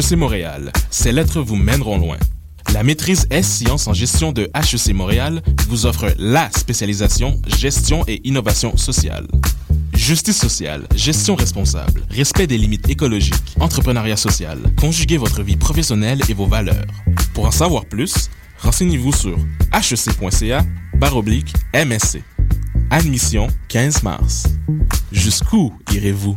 [0.00, 2.16] HEC Montréal, ces lettres vous mèneront loin.
[2.72, 8.78] La maîtrise S-Sciences en gestion de HEC Montréal vous offre la spécialisation gestion et innovation
[8.78, 9.26] sociale.
[9.92, 16.34] Justice sociale, gestion responsable, respect des limites écologiques, entrepreneuriat social, conjuguez votre vie professionnelle et
[16.34, 16.86] vos valeurs.
[17.34, 19.36] Pour en savoir plus, renseignez-vous sur
[19.74, 22.22] hec.ca baroblique MSC.
[22.88, 24.44] Admission 15 mars.
[25.12, 26.36] Jusqu'où irez-vous?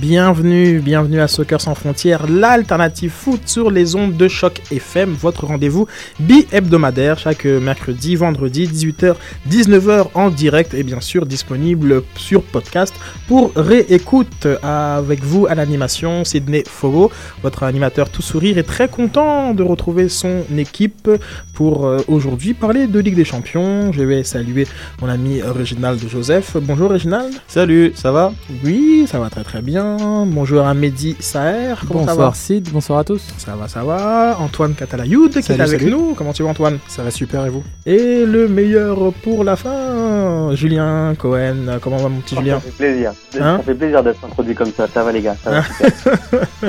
[0.00, 5.44] Bienvenue, bienvenue à Soccer sans frontières, l'alternative foot sur les ondes de choc FM, votre
[5.46, 5.88] rendez-vous
[6.20, 9.16] bi-hebdomadaire chaque mercredi, vendredi, 18h,
[9.50, 12.94] 19h en direct et bien sûr disponible sur podcast
[13.26, 17.10] pour réécoute avec vous à l'animation Sydney Fogo,
[17.42, 21.10] votre animateur tout sourire est très content de retrouver son équipe
[21.54, 23.90] pour euh, aujourd'hui parler de Ligue des Champions.
[23.90, 24.68] Je vais saluer
[25.02, 26.56] mon ami Réginald Joseph.
[26.62, 27.34] Bonjour Réginald.
[27.48, 28.32] Salut, ça va?
[28.64, 29.87] Oui, ça va très très bien.
[30.26, 31.74] Bonjour à Mehdi Saher.
[31.86, 33.22] Comment ça va Bonsoir Sid, bonsoir à tous.
[33.38, 34.36] Ça va, ça va.
[34.38, 35.90] Antoine Catalayoud qui est avec salut.
[35.90, 36.14] nous.
[36.14, 36.78] Comment tu vas Antoine?
[36.88, 37.62] Ça va super et vous?
[37.86, 41.78] Et le meilleur pour la fin, Julien Cohen.
[41.80, 42.56] Comment va mon petit Julien?
[42.56, 43.12] Ça fait plaisir.
[43.40, 43.56] Hein?
[43.58, 44.86] ça fait plaisir d'être introduit comme ça.
[44.92, 45.36] Ça va les gars.
[45.42, 45.62] Ça va.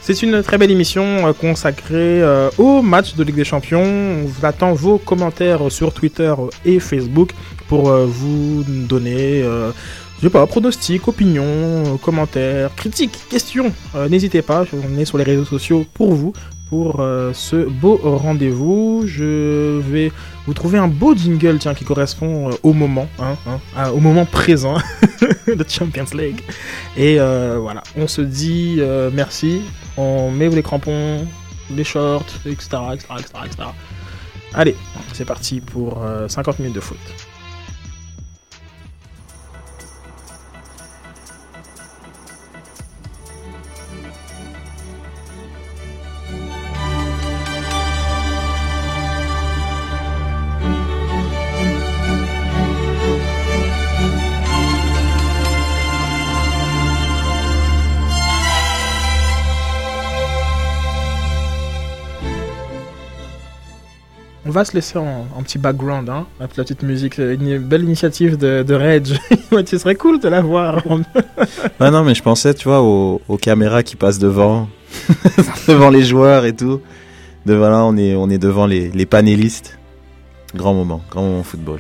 [0.02, 3.84] C'est une très belle émission euh, consacrée euh, au match de Ligue des Champions.
[3.84, 6.34] On vous attend vos commentaires sur Twitter
[6.66, 7.32] et Facebook
[7.72, 9.72] pour euh, vous donner, euh,
[10.22, 13.74] je sais pas, pronostics, opinions, euh, commentaires, critiques, questions.
[13.96, 16.32] Euh, N'hésitez pas, on est sur les réseaux sociaux pour vous,
[16.70, 19.02] pour euh, ce beau rendez-vous.
[19.08, 20.12] Je vais
[20.46, 23.36] vous trouver un beau jingle tiens, qui correspond au moment, hein,
[23.76, 24.76] hein, au moment présent
[25.48, 26.42] de Champions League.
[26.96, 28.80] Et voilà, on se dit
[29.12, 29.62] merci,
[29.98, 31.26] on met les crampons,
[31.76, 32.78] les shorts, etc.
[32.94, 33.70] etc., etc., etc.
[34.54, 34.76] Allez,
[35.14, 36.98] c'est parti pour euh, 50 minutes de foot.
[64.52, 67.84] On va se laisser en, en petit background, hein, la, la petite musique, une belle
[67.86, 68.76] initiative de, de.
[69.56, 70.84] Ouais, Ce serait cool de la voir.
[71.80, 74.68] Ah non, mais je pensais, tu vois, aux, aux caméras qui passent devant,
[75.70, 76.82] devant les joueurs et tout.
[77.46, 79.80] De voilà, on est, on est devant les, les panélistes.
[80.54, 81.80] Grand moment, grand moment football.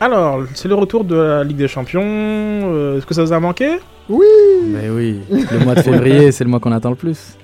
[0.00, 2.00] Alors, c'est le retour de la Ligue des Champions.
[2.02, 3.76] euh, Est-ce que ça vous a manqué?
[4.08, 7.36] Mais oui, le mois de février, c'est le mois qu'on attend le plus.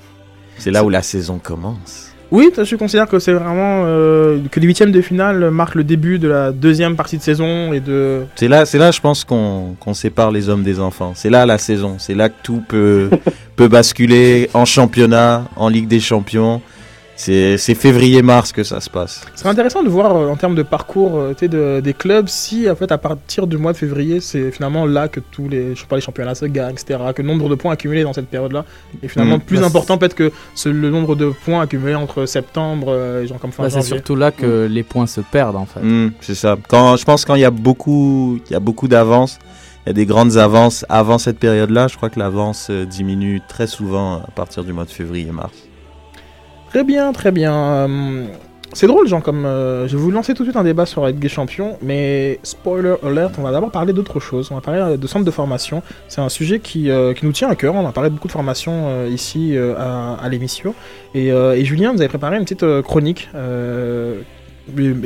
[0.56, 2.11] C'est là où la saison commence.
[2.32, 6.18] Oui, je considère que c'est vraiment euh, que les huitièmes de finale marquent le début
[6.18, 8.22] de la deuxième partie de saison et de.
[8.36, 11.12] C'est là, c'est là, je pense qu'on sépare les hommes des enfants.
[11.14, 11.96] C'est là la saison.
[11.98, 13.10] C'est là que tout peut,
[13.56, 16.62] peut basculer en championnat, en Ligue des Champions.
[17.14, 19.24] C'est février-mars que ça se passe.
[19.36, 22.74] C'est intéressant de voir euh, en termes de parcours euh, de- des clubs si en
[22.74, 25.86] fait à partir du mois de février c'est finalement là que tous les, je sais
[25.86, 26.98] pas, les championnats se gagnent, etc.
[27.14, 28.64] Que le nombre de points accumulés dans cette période-là
[29.02, 29.42] est finalement Mhm.
[29.42, 33.26] plus Bah, important peut-être que ce- le nombre de points accumulés entre septembre euh, et
[33.26, 35.80] genre comme fin Bah, c'est surtout là que les points se perdent en fait.
[35.80, 36.56] Hmm, c'est ça.
[36.68, 39.38] Quand je pense quand il y a beaucoup, il y a beaucoup d'avances,
[39.86, 41.88] il y a des grandes avances avant cette période-là.
[41.88, 45.52] Je crois que l'avance diminue très souvent à partir du mois de février-mars.
[46.72, 47.54] Très bien, très bien.
[47.54, 48.24] Euh,
[48.72, 49.44] C'est drôle, genre, comme.
[49.44, 52.94] euh, je vais vous lancer tout de suite un débat sur des Champions, mais spoiler
[53.02, 54.48] alert, on va d'abord parler d'autre chose.
[54.50, 55.82] On va parler euh, de centre de formation.
[56.08, 57.74] C'est un sujet qui, euh, qui nous tient à cœur.
[57.74, 60.74] On a parlé de beaucoup de formation euh, ici à, à l'émission.
[61.14, 63.28] Et, et Julien, vous avez préparé une petite chronique.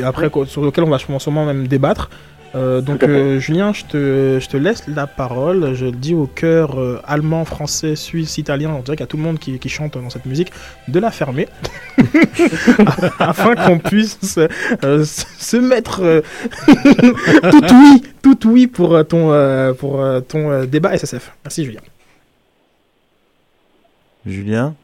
[0.04, 2.10] après, sur lequel on va sûrement même débattre.
[2.56, 5.74] Euh, donc, euh, Julien, je te, je te laisse la parole.
[5.74, 8.70] Je le dis au cœur euh, allemand, français, suisse, italien.
[8.70, 10.52] On dirait qu'il y a tout le monde qui, qui chante dans cette musique.
[10.88, 11.48] De la fermer.
[13.18, 14.38] afin qu'on puisse
[14.84, 16.22] euh, se mettre euh,
[17.50, 21.32] tout oui, tout oui pour ton, euh, pour, euh, ton euh, débat SSF.
[21.44, 21.80] Merci Julien.
[24.24, 24.74] Julien?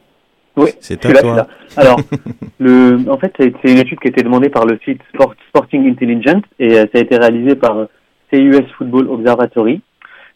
[0.55, 1.35] Oui, C'est à toi.
[1.35, 1.47] là.
[1.77, 1.97] Alors,
[2.59, 5.89] le, en fait, c'est une étude qui a été demandée par le site Sport- Sporting
[5.89, 7.85] Intelligence et euh, ça a été réalisé par euh,
[8.31, 9.81] CUS Football Observatory.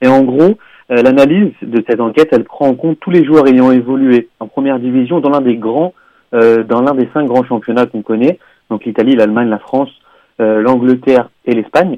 [0.01, 0.57] Et en gros,
[0.91, 4.47] euh, l'analyse de cette enquête, elle prend en compte tous les joueurs ayant évolué en
[4.47, 5.93] première division dans l'un des grands,
[6.33, 9.89] euh, dans l'un des cinq grands championnats qu'on connaît, donc l'Italie, l'Allemagne, la France,
[10.39, 11.97] l'Angleterre et l'Espagne.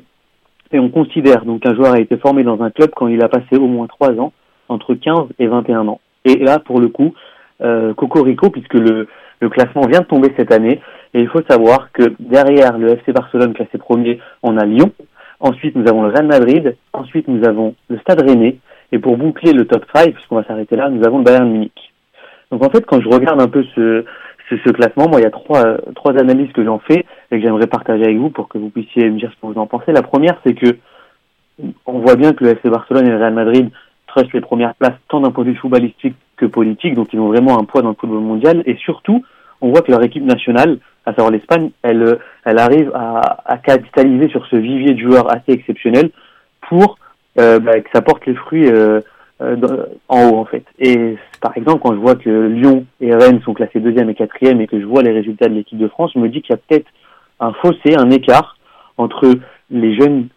[0.71, 3.27] Et on considère donc qu'un joueur a été formé dans un club quand il a
[3.27, 4.31] passé au moins trois ans,
[4.69, 5.99] entre 15 et 21 ans.
[6.25, 7.13] Et là, pour le coup,
[7.95, 9.07] Cocorico, puisque le,
[9.41, 10.81] le classement vient de tomber cette année,
[11.13, 14.91] et il faut savoir que derrière le FC Barcelone classé premier, on a Lyon,
[15.39, 18.57] ensuite nous avons le Real Madrid, ensuite nous avons le Stade Rennais,
[18.91, 21.93] et pour boucler le top 5, puisqu'on va s'arrêter là, nous avons le Bayern Munich.
[22.51, 24.03] Donc en fait, quand je regarde un peu ce,
[24.49, 27.45] ce, classement, moi il y a trois, euh, trois analyses que j'en fais et que
[27.45, 29.91] j'aimerais partager avec vous pour que vous puissiez me dire ce que vous en pensez.
[29.91, 30.77] La première, c'est que
[31.85, 33.69] on voit bien que le FC Barcelone et le Real Madrid
[34.07, 37.59] trustent les premières places tant d'un point de footballistique que politique, donc ils ont vraiment
[37.59, 38.63] un poids dans le football mondial.
[38.65, 39.23] Et surtout,
[39.61, 42.15] on voit que leur équipe nationale, à savoir l'Espagne, elle, euh,
[42.45, 46.11] elle arrive à, capitaliser sur ce vivier de joueurs assez exceptionnel
[46.67, 46.97] pour
[47.39, 49.01] euh, bah, que ça porte les fruits euh,
[50.07, 50.63] en haut en fait.
[50.79, 54.61] Et par exemple, quand je vois que Lyon et Rennes sont classés deuxième et quatrième
[54.61, 56.53] et que je vois les résultats de l'équipe de France, je me dis qu'il y
[56.53, 56.87] a peut-être
[57.39, 58.57] un fossé, un écart
[58.97, 59.33] entre
[59.71, 60.27] les jeunes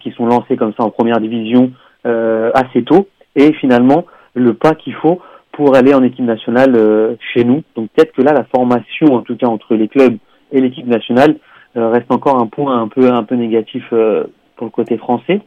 [0.00, 1.72] qui sont lancés comme ça en première division
[2.04, 5.20] assez tôt et finalement le pas qu'il faut
[5.56, 7.62] pour aller en équipe nationale euh, chez nous.
[7.74, 10.18] Donc peut-être que là la formation en tout cas entre les clubs
[10.52, 11.36] et l'équipe nationale
[11.76, 14.24] euh, reste encore un point un peu un peu négatif euh,
[14.56, 15.40] pour le côté français.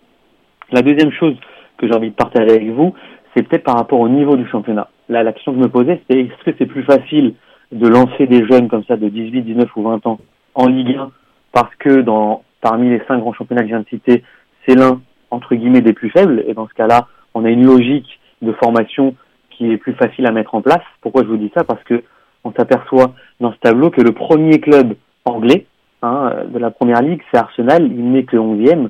[0.71, 1.35] La deuxième chose
[1.77, 2.95] que j'ai envie de partager avec vous,
[3.33, 4.89] c'est peut-être par rapport au niveau du championnat.
[5.09, 7.35] Là, la question que je me posais, c'est est-ce que c'est plus facile
[7.71, 10.19] de lancer des jeunes comme ça de 18, 19 ou 20 ans
[10.55, 11.11] en Ligue 1
[11.51, 14.23] parce que dans parmi les cinq grands championnats que je viens de citer,
[14.67, 16.43] c'est l'un entre guillemets des plus faibles?
[16.47, 19.13] Et dans ce cas-là, on a une logique de formation
[19.59, 20.81] qui est plus facile à mettre en place.
[21.01, 21.65] Pourquoi je vous dis ça?
[21.65, 22.01] Parce que
[22.45, 24.95] on s'aperçoit dans ce tableau que le premier club
[25.25, 25.65] anglais
[26.01, 28.89] hein, de la première ligue, c'est Arsenal, il n'est que 11e.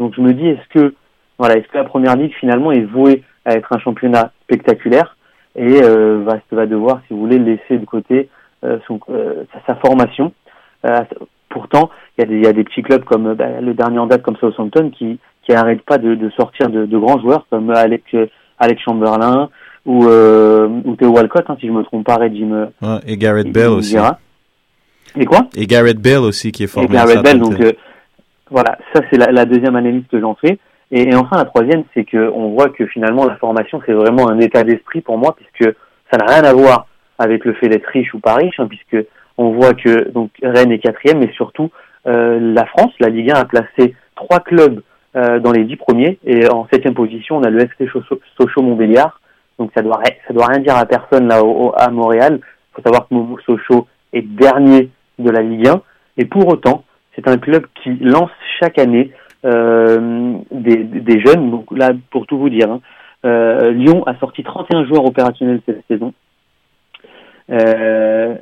[0.00, 0.94] Donc je me dis, est-ce que
[1.38, 5.16] voilà, est-ce que la première ligue finalement est vouée à être un championnat spectaculaire?
[5.54, 8.28] Et euh, va, va devoir, si vous voulez, laisser de côté
[8.64, 8.78] euh,
[9.10, 10.32] euh, sa, formation.
[10.84, 11.04] Euh,
[11.48, 14.90] pourtant, il y, a des, petits clubs comme bah, le dernier en date comme Southampton
[14.90, 18.04] qui qui n'arrêtent pas de, de sortir de, de grands joueurs comme Alex
[18.58, 19.48] Alex Chamberlain
[19.86, 23.16] ou euh, ou Theo Walcott, hein, si je me trompe pas, Reggie me Ouais, et
[23.16, 23.90] Bale il aussi.
[23.90, 24.18] dira.
[25.18, 25.48] Et quoi?
[25.56, 27.38] Et Gareth Bale aussi qui est et formé à Gareth Bell.
[27.38, 27.72] Donc euh,
[28.50, 30.58] voilà, ça c'est la, la deuxième analyse que j'en fais.
[30.90, 34.28] Et, et enfin la troisième, c'est que on voit que finalement la formation c'est vraiment
[34.28, 35.74] un état d'esprit pour moi, puisque
[36.10, 36.86] ça n'a rien à voir
[37.18, 40.72] avec le fait d'être riche ou pas riche, hein, puisque on voit que donc Rennes
[40.72, 41.70] est quatrième, mais surtout
[42.06, 44.80] euh, la France, la Ligue 1 a placé trois clubs
[45.16, 48.62] euh, dans les dix premiers, et en septième position on a le FC Sochaux, Sochaux
[48.62, 49.20] Montbéliard.
[49.58, 52.40] Donc ça doit ça doit rien dire à personne là au- à Montréal.
[52.40, 55.82] Il faut savoir que Mo- Sochaux est dernier de la Ligue 1,
[56.16, 56.84] et pour autant
[57.14, 59.10] c'est un club qui lance chaque année
[59.44, 61.50] euh, des, des jeunes.
[61.50, 62.80] Donc là, pour tout vous dire, hein,
[63.24, 66.12] euh, Lyon a sorti 31 joueurs opérationnels cette saison.
[67.50, 68.34] Euh,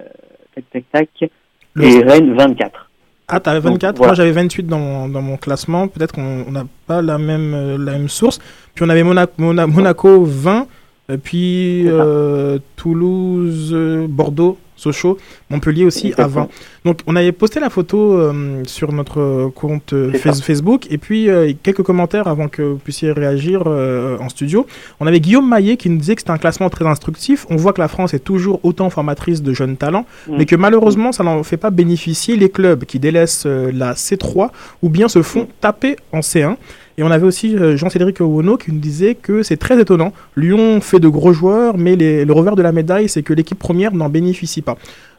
[0.55, 0.85] tac, tac,
[1.19, 1.31] tac.
[1.75, 2.91] Le- Et Rennes, 24.
[3.29, 4.11] Ah, t'avais 24, Donc, voilà.
[4.11, 5.89] moi j'avais 28 dans mon, dans mon classement.
[5.89, 8.39] Peut-être qu'on on n'a pas la même, la même source.
[8.75, 10.67] Puis on avait Monaco, Mona- Monaco 20,
[11.09, 11.95] et puis C'est ça.
[11.97, 15.17] euh, Toulouse, euh, Bordeaux, Sochaux,
[15.49, 16.43] Montpellier aussi à 20.
[16.43, 16.49] Exactement.
[16.85, 20.43] Donc on avait posté la photo euh, sur notre compte euh, Face-.
[20.43, 24.67] Facebook et puis euh, quelques commentaires avant que vous puissiez réagir euh, en studio.
[25.01, 27.47] On avait Guillaume Maillet qui nous disait que c'était un classement très instructif.
[27.49, 30.37] On voit que la France est toujours autant formatrice de jeunes talents, Mm.
[30.39, 34.51] mais que malheureusement ça n'en fait pas bénéficier les clubs qui délaissent euh, la C3
[34.83, 36.57] ou bien se font taper en C1.
[36.99, 40.13] Et on avait aussi euh, Jean-Cédric Owono qui nous disait que c'est très étonnant.
[40.37, 43.59] Lyon fait de gros joueurs, mais les- le revers de la médaille, c'est que l'équipe
[43.59, 44.77] première n'en bénéficie pas.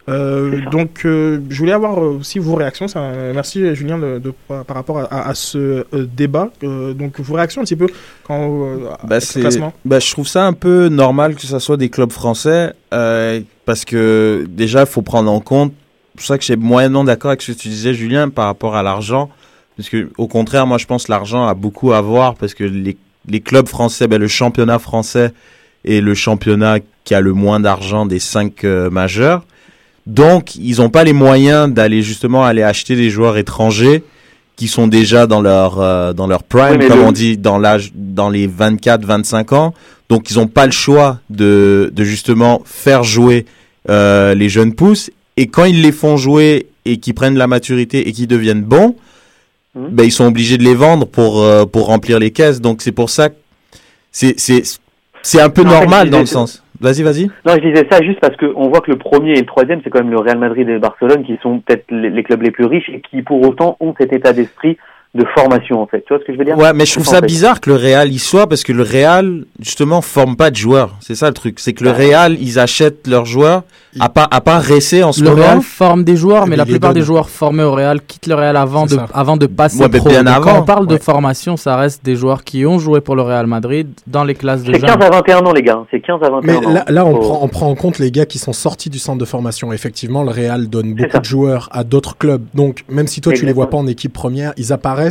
[0.09, 2.87] Euh, donc, euh, je voulais avoir aussi vos réactions.
[2.87, 5.83] Ça, merci Julien de, de- par rapport à, à- à ce euh,
[6.15, 6.49] débat.
[6.61, 7.87] Donc, vos réactions un petit peu
[8.25, 8.67] quand
[9.03, 9.73] Bah, c'est- classement.
[9.83, 14.47] bah, je trouve ça un peu normal que ça soit des clubs français parce que
[14.49, 15.73] déjà, il faut prendre en compte.
[16.13, 18.45] C'est pour ça que je suis moyennement d'accord avec ce que tu disais, Julien, par
[18.45, 19.29] rapport à l'argent.
[19.77, 22.63] Parce que, au contraire, moi, je pense que l'argent a beaucoup à voir parce que
[22.63, 22.97] les,
[23.29, 25.31] les clubs français, ben, le championnat français
[25.85, 29.45] est le championnat qui a le moins d'argent des cinq euh, majeurs.
[30.07, 34.03] Donc, ils n'ont pas les moyens d'aller justement aller acheter des joueurs étrangers
[34.55, 37.59] qui sont déjà dans leur euh, dans leur prime, Oui, comme le- on dit dans
[37.59, 39.73] l'âge dans les 24-25 ans.
[40.09, 43.45] Donc, ils n'ont pas le choix de de justement faire jouer
[43.89, 45.11] euh, les jeunes pousses.
[45.35, 48.95] Et quand ils les font jouer et qu'ils prennent la maturité et qu'ils deviennent bons,
[49.77, 49.89] Mhm.
[49.91, 52.61] ben ils sont obligés de les vendre pour euh, pour remplir les caisses.
[52.61, 53.35] Donc, c'est pour ça que
[54.11, 56.63] c'est un peu En fait, normal dans le sens.
[56.79, 57.25] Vas-y, vas-y.
[57.45, 59.89] Non, je disais ça juste parce qu'on voit que le premier et le troisième, c'est
[59.89, 62.65] quand même le Real Madrid et Barcelone qui sont peut-être les, les clubs les plus
[62.65, 64.77] riches et qui pour autant ont cet état d'esprit
[65.17, 66.03] de formation en fait.
[66.07, 66.57] Tu vois ce que je veux dire?
[66.57, 67.25] Ouais, mais je trouve ça fait.
[67.25, 70.95] bizarre que le Real y soit parce que le Real justement forme pas de joueurs.
[71.01, 73.63] C'est ça le truc, c'est que le Real ils achètent leurs joueurs
[73.99, 75.41] à part à part Ressé en ce Le moment.
[75.43, 78.35] Real forme des joueurs, mais Mais la plupart des joueurs formés au Real quittent le
[78.35, 79.07] Real avant de, ça.
[79.13, 80.09] avant de passer Ouais, mais pro.
[80.09, 80.59] bien Donc, Quand avant.
[80.61, 83.87] on parle de formation, ça reste des joueurs qui ont joué pour le Real Madrid
[84.05, 85.01] dans les classes de C'est 15 jeunes.
[85.01, 86.71] à 21 ans les gars, c'est 15 à 21 Mais ans.
[86.73, 89.17] là, là, on, prend, on prend en compte les gars qui sont sortis du centre
[89.17, 89.73] de formation.
[89.73, 91.19] Effectivement, le Real donne beaucoup ça.
[91.19, 92.43] de joueurs à d'autres clubs.
[92.53, 95.06] Donc, même si toi, tu les vois pas en équipe première, ils apparaissent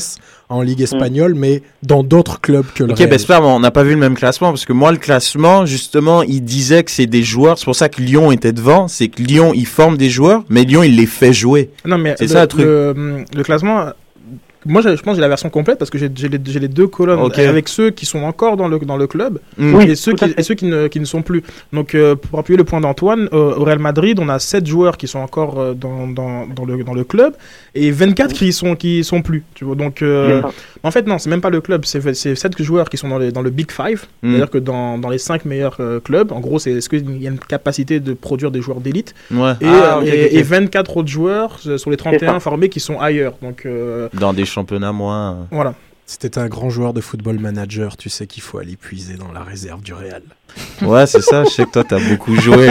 [0.49, 3.09] en Ligue espagnole, mais dans d'autres clubs que le Ok, Real.
[3.11, 6.23] ben mais on n'a pas vu le même classement parce que moi le classement justement
[6.23, 9.23] il disait que c'est des joueurs, c'est pour ça que Lyon était devant, c'est que
[9.23, 11.71] Lyon il forme des joueurs, mais Lyon il les fait jouer.
[11.85, 12.65] Non, mais C'est le, ça, le truc.
[12.65, 13.87] Le, le classement.
[14.67, 16.87] Moi, je pense que j'ai la version complète parce que j'ai j'ai les, les deux
[16.87, 19.75] colonnes avec ceux qui sont encore dans le, dans le club Mm.
[19.75, 21.43] Oui, et ceux, qui, et ceux qui, ne, qui ne sont plus.
[21.73, 24.97] Donc, euh, pour appuyer le point d'Antoine, euh, au Real Madrid, on a 7 joueurs
[24.99, 27.35] qui sont encore euh, dans, dans, dans, le, dans le club
[27.75, 29.45] et 24 qui sont, qui sont plus.
[29.55, 30.51] Tu vois, donc, euh, ça.
[30.83, 33.19] en fait, non, c'est même pas le club, c'est c'est 7 joueurs qui sont dans,
[33.19, 34.29] les, dans le Big Five, Mm.
[34.31, 37.27] c'est-à-dire que dans, dans les 5 meilleurs euh, clubs, en gros, c'est est-ce qu'il y
[37.27, 39.53] a une capacité de produire des joueurs d'élite Ouais.
[39.61, 40.45] et, Ah, euh, ok, et, ok, et ok.
[40.45, 42.41] 24 autres joueurs euh, sur les 31 ça.
[42.41, 43.35] formés qui sont ailleurs.
[43.43, 45.47] Donc, euh, Dans des championnats moins.
[45.51, 45.75] voilà.
[46.09, 49.33] Si t'es un grand joueur de football manager, tu sais qu'il faut aller puiser dans
[49.33, 50.23] la réserve du Real.
[50.83, 51.43] Ouais, c'est ça.
[51.43, 52.69] Je sais que toi t'as beaucoup joué.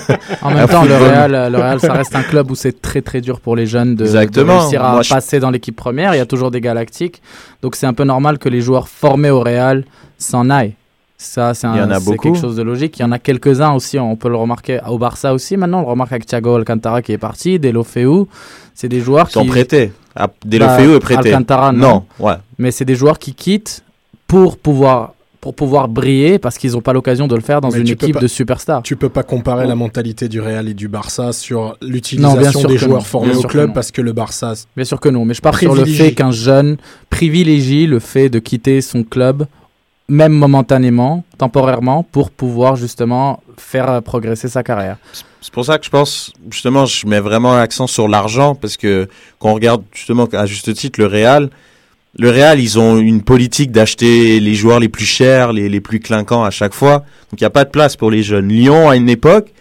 [0.42, 0.94] En même temps, le.
[0.96, 3.90] Real, le Real, ça reste un club où c'est très très dur pour les jeunes
[3.94, 4.60] de, de Exactement.
[4.60, 6.14] réussir à Moi, je- passer dans l'équipe première.
[6.14, 7.20] Il y a toujours des galactiques.
[7.60, 9.84] Donc c'est un peu normal que les joueurs formés au Real
[10.16, 10.74] s'en aillent.
[11.18, 12.22] Ça, c'est un- Il y en a c'est beaucoup.
[12.32, 12.98] quelque chose de logique.
[12.98, 15.58] Il y en a quelques-uns aussi, on peut le remarquer au Barça aussi.
[15.58, 18.26] Maintenant, on le remarque avec Thiago Alcantara qui est parti, Delofeu.
[18.80, 19.48] C'est des joueurs Ils sont qui.
[19.48, 19.90] prêtés.
[20.14, 21.30] Ah, Bah, Delofeu est prêté.
[21.32, 22.04] Alcantara, non.
[22.20, 22.24] non.
[22.24, 22.34] Ouais.
[22.58, 23.82] Mais c'est des joueurs qui quittent
[24.28, 27.80] pour pouvoir, pour pouvoir briller parce qu'ils n'ont pas l'occasion de le faire dans Mais
[27.80, 28.84] une équipe pas- de superstars.
[28.84, 32.78] Tu peux pas comparer la mentalité du Real et du Barça sur l'utilisation des non.
[32.78, 35.34] joueurs formés Bien au que club parce que le Barça, Bien sûr que non, mais
[35.34, 36.76] je pars sur le fait qu'un jeune
[37.10, 39.46] privilégie le fait de quitter son club,
[40.08, 44.96] même momentanément, temporairement, pour pouvoir justement faire euh, progresser sa carrière.
[45.40, 49.08] C'est pour ça que je pense, justement, je mets vraiment l'accent sur l'argent, parce que
[49.38, 51.50] quand on regarde, justement, à juste titre, le Real,
[52.18, 56.00] le Real, ils ont une politique d'acheter les joueurs les plus chers, les, les plus
[56.00, 57.04] clinquants à chaque fois.
[57.30, 58.48] Donc, il n'y a pas de place pour les jeunes.
[58.48, 59.52] Lyon, à une époque,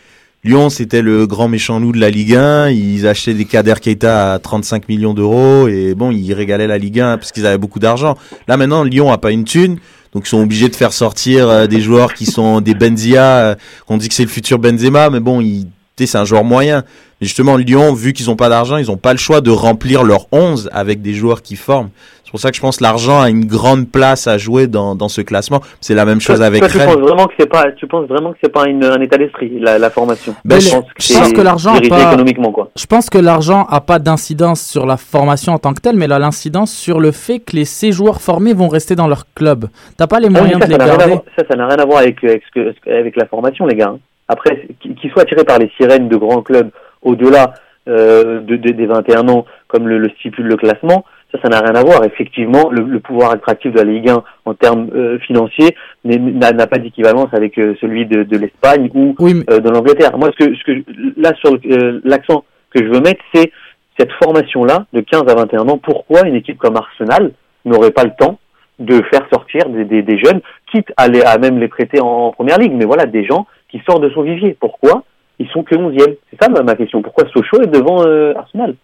[0.44, 2.70] Lyon, c'était le grand méchant loup de la Ligue 1.
[2.70, 7.02] Ils achetaient des Kader Keita à 35 millions d'euros et bon, ils régalaient la Ligue
[7.02, 8.16] 1 parce qu'ils avaient beaucoup d'argent.
[8.48, 9.78] Là, maintenant, Lyon a pas une thune.
[10.18, 13.56] Donc, ils sont obligés de faire sortir euh, des joueurs qui sont des Benzia, euh,
[13.86, 15.48] qu'on dit que c'est le futur Benzema, mais bon,
[15.96, 16.84] c'est un joueur moyen.
[17.22, 20.02] Mais justement, Lyon, vu qu'ils ont pas d'argent, ils ont pas le choix de remplir
[20.02, 21.92] leur 11 avec des joueurs qui forment.
[22.28, 24.96] C'est pour ça que je pense que l'argent a une grande place à jouer dans,
[24.96, 25.62] dans ce classement.
[25.80, 26.88] C'est la même chose Toi, avec toi, tu Rennes.
[26.88, 29.58] penses vraiment que c'est pas, tu penses vraiment que c'est pas une- un état d'esprit
[29.62, 30.36] la, la formation?
[30.44, 32.70] Ben, je pense que je pense c'est que l'argent pas- économiquement quoi.
[32.76, 36.04] Je pense que l'argent a pas d'incidence sur la formation en tant que telle, mais
[36.04, 39.24] elle a l'incidence sur le fait que les, ces joueurs formés vont rester dans leur
[39.34, 39.68] club.
[39.98, 41.06] T'as pas les Ah moyens ça, de ça les garder.
[41.06, 42.44] voir- ça, ça n'a rien à voir avec, avec,
[42.88, 43.92] avec la formation, les gars.
[43.96, 44.00] hein.
[44.28, 47.54] Après, qu'ils qu'ils soient attirés par les sirènes de grands clubs au-delà
[47.88, 51.60] euh, de, de- des 21 ans, comme le, le stipule le classement, ça, ça n'a
[51.60, 52.04] rien à voir.
[52.06, 56.78] Effectivement, le, le pouvoir attractif de la Ligue 1 en termes euh, financiers n'a pas
[56.78, 60.18] d'équivalence avec euh, celui de, de l'Espagne ou Oui, mais euh, de l'Angleterre.
[60.18, 60.84] Moi, ce que, ce que
[61.18, 63.52] là sur euh, l'accent que je veux mettre, c'est
[64.00, 65.78] cette formation-là de 15 à 21 ans.
[65.78, 67.32] Pourquoi une équipe comme Arsenal
[67.66, 68.40] n'aurait pas le temps
[68.80, 70.40] de faire sortir des, des, des jeunes,
[70.72, 73.48] quitte à, les, à même les prêter en, en première ligue, mais voilà, des gens
[73.70, 74.56] qui sortent de son vivier.
[74.60, 75.04] Pourquoi?
[75.40, 77.02] Ils sont que 11e C'est ça ma, ma question.
[77.02, 78.76] Pourquoi Sochaux est devant euh, Arsenal?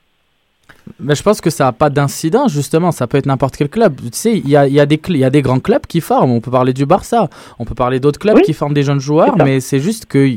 [1.00, 2.92] Mais je pense que ça n'a pas d'incidence, justement.
[2.92, 3.96] Ça peut être n'importe quel club.
[4.02, 6.32] Tu sais, il y a, y, a y a des grands clubs qui forment.
[6.32, 7.30] On peut parler du Barça.
[7.60, 9.38] On peut parler d'autres clubs Oui, qui forment des jeunes joueurs.
[9.38, 10.30] Mais c'est juste que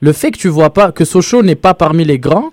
[0.00, 2.50] le fait que tu vois pas, que Sochaux n'est pas parmi les grands,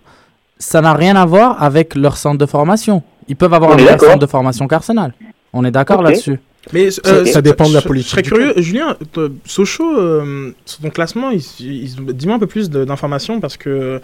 [0.57, 3.03] ça n'a rien à voir avec leur centre de formation.
[3.27, 5.13] Ils peuvent avoir un meilleur centre de formation qu'Arsenal.
[5.51, 6.39] On est d'accord là-dessus.
[6.71, 10.51] Mais Ça- euh, ça dépend de la politique Je serais curieux, Julien, toi, Sochaux, euh,
[10.65, 13.99] sur ton classement, il- il- dis-moi un peu plus d'informations parce que euh,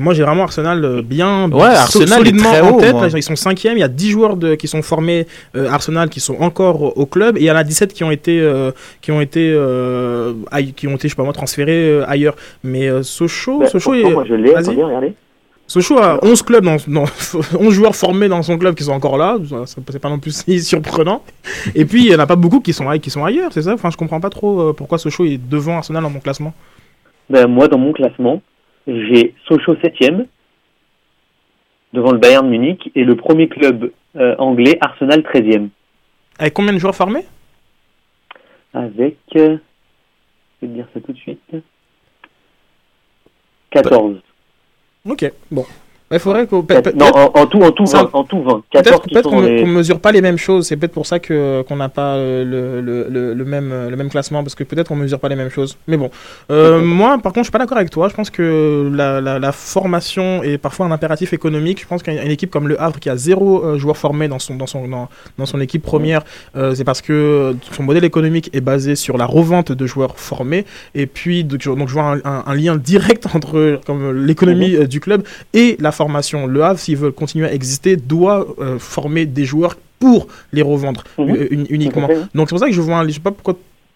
[0.00, 1.64] moi j'ai vraiment Arsenal euh, bien, Ouais, so-
[2.00, 2.92] Arsenal est solidement très en haut, tête.
[2.94, 3.06] moi.
[3.14, 3.76] Ils sont cinquième.
[3.76, 7.06] Il y a 10 joueurs de, qui sont formés euh, Arsenal qui sont encore au,
[7.06, 10.32] club et il y en a 17 qui ont été, euh, qui ont été, euh,
[10.74, 12.34] qui ont été, je sais pas moi, transférés euh, ailleurs.
[12.64, 15.12] Mais euh, Sochaux, Bah, Sochaux, est- moi je l'ai, regardez.
[15.72, 17.04] Sochaux a 11 clubs dans, dans
[17.58, 20.60] 11 joueurs formés dans son club qui sont encore là, c'est pas non plus si
[20.60, 21.22] surprenant.
[21.74, 23.72] Et puis il y en a pas beaucoup qui sont qui sont ailleurs, c'est ça?
[23.72, 26.52] Enfin, je comprends pas trop euh, pourquoi Sochaux est devant Arsenal dans mon classement.
[27.30, 28.42] Ben, moi, dans mon classement,
[28.86, 30.26] j'ai Sochaux 7e,
[31.94, 35.68] devant le Bayern Munich, et le premier club euh, anglais, Arsenal 13e.
[36.38, 37.24] Avec combien de joueurs formés?
[38.74, 39.16] Avec.
[39.36, 39.56] euh,
[40.60, 41.40] vais te dire ça tout de suite.
[43.70, 44.20] 14.
[45.04, 45.66] Ok, bon.
[46.12, 46.46] Il faudrait.
[46.46, 48.10] Quatre- non, en, en tout, en tout, Ça- 20.
[48.12, 48.62] En tout 20.
[48.70, 50.66] 14 Peut-être sont qu'on les- qu'on mesure pas les mêmes choses.
[50.66, 53.88] C'est peut-être pour ça que qu'on n'a pas euh, le, le, le, le même euh,
[53.90, 55.76] le même classement parce que peut-être qu'on mesure pas les mêmes choses.
[55.88, 56.10] Mais bon,
[56.50, 58.08] Euh, moi par contre je suis pas d'accord avec toi.
[58.08, 61.80] Je pense que la, la, la formation est parfois un impératif économique.
[61.80, 64.38] Je pense qu'une une équipe comme le Havre qui a zéro euh, joueur formé dans
[64.38, 66.22] son dans son dans, dans son équipe première,
[66.56, 70.64] euh, c'est parce que son modèle économique est basé sur la revente de joueurs formés
[70.94, 74.74] et puis donc, je- donc je vois un, un- un lien direct entre comme l'économie
[74.76, 75.22] euh, du club
[75.54, 76.01] et la formation.
[76.08, 81.04] Le Havre, s'ils veulent continuer à exister, doit euh, former des joueurs pour les revendre
[81.18, 81.30] Mhm.
[81.30, 82.08] euh, uni- uniquement.
[82.34, 83.54] Donc c'est pour ça que je vois, un, je sais pas pourquoi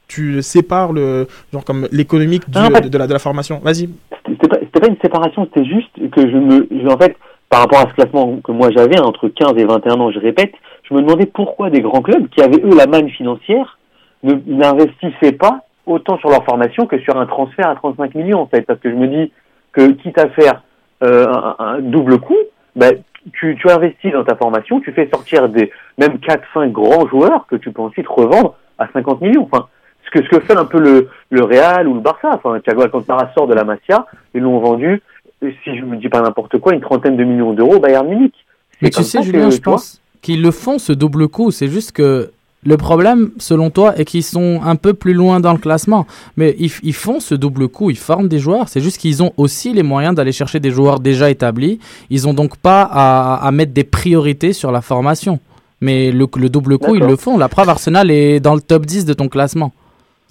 [0.08, 3.18] tu sépares le genre comme l'économique du- Non, en fait- de, de la, de la
[3.18, 3.60] formation.
[3.62, 3.88] Vas-y.
[4.26, 7.16] C'était pas, pas une séparation, c'était juste que je me, je- en fait,
[7.48, 10.52] par rapport à ce classement que moi j'avais, entre 15 et 21 ans, je répète,
[10.88, 13.78] je me demandais pourquoi des grands clubs qui avaient eux la manne financière
[14.22, 18.46] ne- n'investissaient pas autant sur leur formation que sur un transfert à 35 millions en
[18.46, 19.32] fait, parce que je me dis
[19.72, 20.62] que quitte à faire
[21.02, 22.38] euh, un, un double coup,
[22.74, 22.98] ben,
[23.32, 27.56] tu, tu investis dans ta formation, tu fais sortir des même 4-5 grands joueurs que
[27.56, 29.48] tu peux ensuite revendre à 50 millions.
[29.50, 29.66] Enfin,
[30.04, 32.30] ce que, ce que fait un peu le, le Real ou le Barça.
[32.32, 35.02] Enfin, Thiago Alcantara sort de la Masia, ils l'ont vendu,
[35.40, 38.34] si je ne dis pas n'importe quoi, une trentaine de millions d'euros au Bayern Munich.
[38.82, 41.50] Mais tu sais, Julien, que, je pense qu'ils le font ce double coup.
[41.50, 42.30] C'est juste que
[42.66, 46.06] le problème, selon toi, est qu'ils sont un peu plus loin dans le classement.
[46.36, 48.68] Mais ils, ils font ce double coup, ils forment des joueurs.
[48.68, 51.78] C'est juste qu'ils ont aussi les moyens d'aller chercher des joueurs déjà établis.
[52.10, 55.38] Ils ont donc pas à, à mettre des priorités sur la formation.
[55.80, 57.38] Mais le, le double coup, ils le font.
[57.38, 59.72] La preuve, Arsenal est dans le top 10 de ton classement.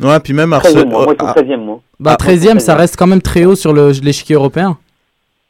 [0.01, 0.87] Ouais, puis même 13e, Arsenal.
[0.89, 1.79] moi, moi, je ah, suis 13e, moi.
[1.99, 2.77] Bah, Ah, 13e, ça 13e.
[2.79, 4.77] reste quand même très haut sur le- l'échiquier européen.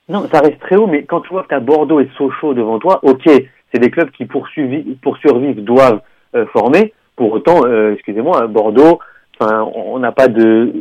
[0.07, 2.53] Non, ça reste très haut, mais quand tu vois que tu as Bordeaux et Sochaux
[2.53, 6.01] devant toi, ok, c'est des clubs qui pour survivre doivent
[6.35, 6.93] euh, former.
[7.15, 9.00] Pour autant, euh, excusez-moi, Bordeaux,
[9.39, 10.74] enfin, on n'a pas de,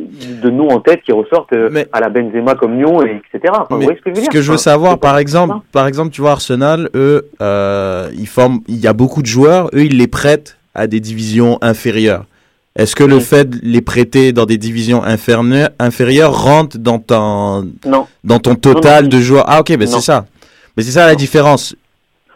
[0.43, 3.53] de nom en tête qui ressortent euh, Mais- à la Benzema comme Lyon, et etc.
[3.53, 5.17] Enfin, vous Mais voyez ce que je veux ce dire que je veux savoir, par
[5.17, 9.27] exemple, par exemple, tu vois Arsenal, eux, euh, ils forment, il y a beaucoup de
[9.27, 12.25] joueurs, eux, ils les prêtent à des divisions inférieures.
[12.77, 17.61] Est-ce que le fait de les prêter dans des divisions inférieures, inférieures rentre dans ton,
[17.85, 19.09] Non, dans ton total non.
[19.09, 19.45] de joueurs?
[19.47, 19.85] Ah, ok, ben Non.
[19.87, 20.25] c'est ça.
[20.75, 21.73] Mais c'est ça la différence.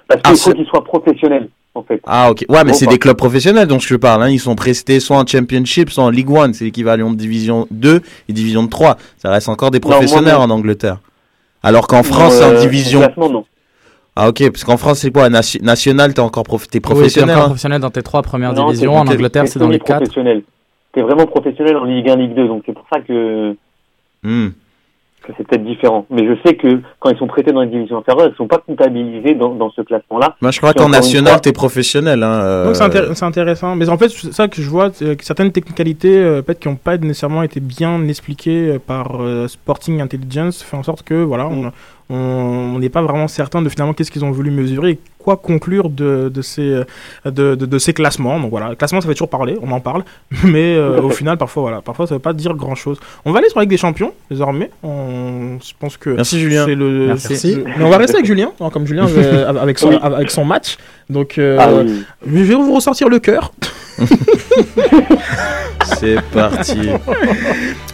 [0.08, 2.02] parce qu'il faut qu'ils soient professionnels, en fait.
[2.06, 2.46] Ah, ok.
[2.50, 2.92] Ouais, mais Bon, c'est bah.
[2.94, 4.24] des clubs professionnels dont je parle.
[4.24, 4.30] Hein.
[4.30, 6.54] Ils sont prestés soit en Championship, soit en League One.
[6.54, 8.98] C'est l'équivalent de Division 2 et Division 3.
[9.18, 10.42] Ça reste encore des professionnels non.
[10.42, 11.00] en Angleterre.
[11.64, 13.00] Alors qu'en France, c'est Euh, en Division.
[13.00, 13.46] classement, non.
[14.16, 14.50] Ah, ok.
[14.52, 15.30] Parce qu'en France, c'est quoi?
[15.30, 16.64] Nation- National, t'es encore prof...
[16.68, 17.30] t'es Oui, t'es professionnel.
[17.36, 18.96] encore hein professionnel dans tes trois premières Non, divisions.
[18.96, 20.12] En Angleterre, c'est dans les quatre.
[20.92, 23.56] T'es vraiment professionnel en Ligue 1, Ligue 2, donc c'est pour ça que,
[24.24, 24.50] Hmm.
[25.30, 26.06] Que c'est peut-être différent.
[26.10, 28.48] Mais je sais que quand ils sont prêtés dans les divisions inférieures, ils ne sont
[28.48, 30.36] pas comptabilisés dans, dans ce classement-là.
[30.42, 32.24] Moi, je crois qu'en National, fois- t'es professionnel.
[32.24, 33.76] Hein, euh, Donc c'est intér- c'est intéressant.
[33.76, 36.76] Mais en fait, c'est ça que je vois, que certaines technicalités euh, peut-être qui n'ont
[36.76, 41.48] pas nécessairement été bien expliquées euh, par euh, Sporting Intelligence fait en sorte que voilà,
[41.48, 41.72] on
[42.12, 42.16] on-
[42.76, 45.90] on n'est pas vraiment certain de finalement qu'est-ce qu'ils ont voulu mesurer et quoi conclure
[45.90, 46.84] de, de ces euh,
[47.26, 48.40] de, de, de ces classements.
[48.40, 50.04] Donc voilà, le classement ça fait toujours parler, on en parle,
[50.46, 53.00] mais euh, au final parfois voilà, parfois ça veut pas dire grand-chose.
[53.26, 54.72] On va aller sur la Ligue des Champions désormais.
[54.82, 56.66] On, je pense que Merci, Julien.
[56.66, 57.58] c'est le, Merci.
[57.78, 59.98] Mais on va rester avec Julien, hein, comme Julien euh, avec son Oui.
[60.02, 60.78] avec son match.
[61.10, 62.04] Donc euh, Ah oui.
[62.26, 63.52] je vais vous ressortir le cœur.
[66.00, 66.80] C'est parti.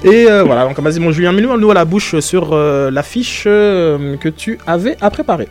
[0.04, 4.16] Et euh, voilà, donc vas-y mon Julien, mets-nous à la bouche sur euh, l'affiche euh,
[4.18, 5.48] que tu avais à préparer.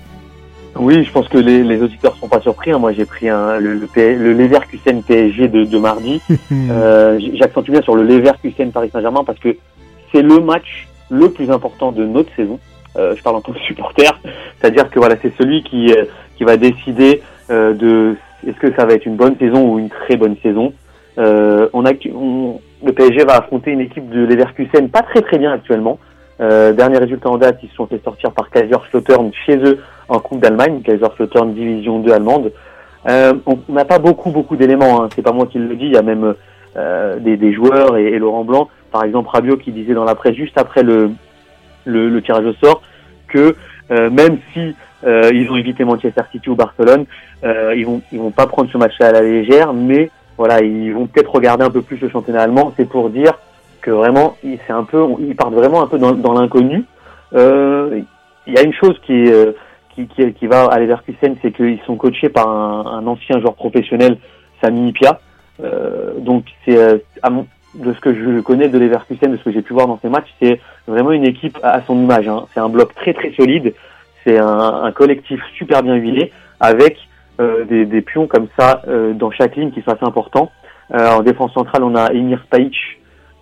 [0.77, 2.73] Oui, je pense que les, les auditeurs sont pas surpris.
[2.73, 2.79] hein.
[2.79, 6.21] Moi, j'ai pris un, le, le, P- le Leverkusen PSG de, de mardi.
[6.71, 9.57] Euh, J'accentue bien sur le Leverkusen Paris Saint-Germain parce que
[10.13, 12.59] c'est le match le plus important de notre saison.
[12.97, 14.21] Euh, je parle en tant que supporter,
[14.61, 16.05] c'est-à-dire que voilà, c'est celui qui euh,
[16.37, 19.89] qui va décider euh, de est-ce que ça va être une bonne saison ou une
[19.91, 20.73] très bonne saison.
[21.19, 25.39] Euh, on a, on- le PSG va affronter une équipe de Leverkusen pas très très
[25.39, 25.99] bien actuellement.
[26.41, 30.19] Euh, dernier résultat en date, ils se sont fait sortir par Kaiserslautern chez eux en
[30.19, 32.53] Coupe d'Allemagne, Kaiserslautern division 2 allemande.
[33.09, 35.09] Euh, on n'a pas beaucoup beaucoup d'éléments, hein.
[35.15, 36.35] c'est pas moi qui le dis, il y a même
[36.77, 40.15] euh, des, des joueurs et, et Laurent Blanc, par exemple Rabiot qui disait dans la
[40.15, 41.11] presse juste après le,
[41.85, 42.83] le, le tirage au sort
[43.29, 43.55] que
[43.91, 47.05] euh, même si euh, ils ont évité Manchester City ou Barcelone,
[47.45, 50.93] euh, ils vont ils vont pas prendre ce match-là à la légère, mais voilà ils
[50.93, 52.73] vont peut-être regarder un peu plus le championnat allemand.
[52.77, 53.35] C'est pour dire
[53.85, 56.79] que vraiment c'est un peu ils partent vraiment un peu dans, dans l'inconnu.
[57.35, 58.01] Euh,
[58.47, 59.53] Il y a une chose qui euh,
[59.93, 63.55] qui, qui, qui va à Leverkusen, c'est qu'ils sont coachés par un, un ancien joueur
[63.65, 64.13] professionnel,
[64.61, 65.13] Sami Ipia.
[65.63, 66.99] Euh, donc c'est euh,
[67.85, 70.09] de ce que je connais de Leverkusen, de ce que j'ai pu voir dans ces
[70.09, 72.29] matchs, c'est vraiment une équipe à, son image.
[72.29, 72.41] hein.
[72.53, 73.75] C'est un bloc très très solide,
[74.23, 76.95] c'est un, un collectif super bien huilé, avec
[77.41, 80.51] euh, des, des pions comme ça euh, dans chaque ligne qui sont assez importants.
[80.93, 82.77] En défense centrale, on a Emir Spajic,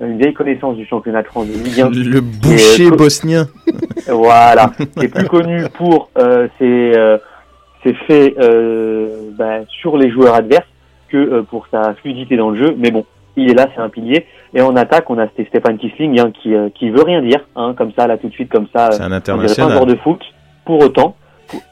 [0.07, 1.89] une vieille connaissance du championnat de France de Ligue 1.
[1.91, 3.47] Le boucher co- bosnien.
[4.09, 7.17] Voilà, qui est plus connu pour euh, ses, euh,
[7.85, 10.67] ses faits euh, bah, sur les joueurs adverses
[11.09, 12.75] que euh, pour sa fluidité dans le jeu.
[12.77, 13.05] Mais bon,
[13.37, 14.27] il est là, c'est un pilier.
[14.55, 17.41] Et en attaque, on a Sté- Stéphane Kissling hein, qui, euh, qui veut rien dire,
[17.57, 18.91] hein, comme ça, là tout de suite, comme ça.
[18.91, 19.71] C'est un on dirait pas un international.
[19.73, 20.21] joueur de foot.
[20.65, 21.17] Pour autant,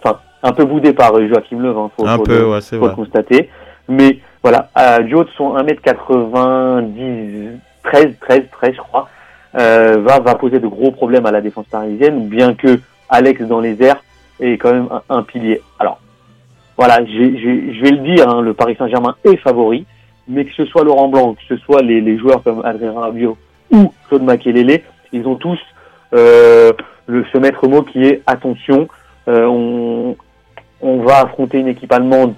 [0.02, 2.60] enfin, un peu boudé par euh, Joachim Löw, hein, faut, Un faut peu, le, ouais,
[2.60, 2.94] faut le vrai.
[2.94, 3.50] constater.
[3.88, 9.08] Mais voilà, à, du haut de son 1m90, 13, 13, 13, je crois,
[9.58, 13.60] euh, va, va poser de gros problèmes à la défense parisienne, bien que Alex dans
[13.60, 14.02] les airs
[14.38, 15.60] est quand même un, pilier.
[15.78, 16.00] Alors,
[16.76, 19.86] voilà, je vais le dire, hein, le Paris Saint-Germain est favori,
[20.28, 23.36] mais que ce soit Laurent Blanc, que ce soit les, joueurs comme Adrien Rabiot
[23.72, 25.58] ou Claude Makelele, ils ont tous
[26.14, 26.72] euh,
[27.06, 28.88] le, ce maître mot qui est attention,
[29.28, 30.14] euh,
[30.80, 32.34] on, va affronter une équipe allemande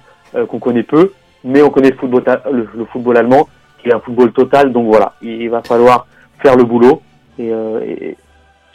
[0.49, 3.47] qu'on connaît peu, mais on connaît le football, le football allemand,
[3.83, 6.07] qui est un football total, donc voilà, il va falloir
[6.39, 7.01] faire le boulot,
[7.37, 8.17] et, euh, et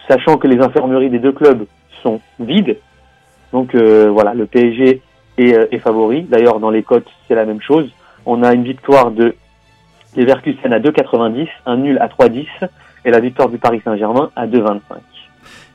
[0.06, 1.64] sachant que les infirmeries des deux clubs
[2.02, 2.76] sont vides,
[3.52, 5.02] donc euh, voilà, le PSG
[5.38, 7.90] est, euh, est favori, d'ailleurs dans les cotes c'est la même chose,
[8.26, 9.34] on a une victoire de
[10.16, 12.46] Leverkusen à 2,90, un nul à 3,10,
[13.04, 14.80] et la victoire du Paris Saint-Germain à 2,25.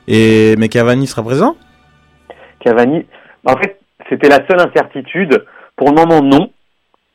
[0.06, 1.56] Et mais Cavani sera présent?
[2.60, 3.06] Cavani.
[3.46, 5.44] En fait, c'était la seule incertitude.
[5.76, 6.50] Pour le moment, non.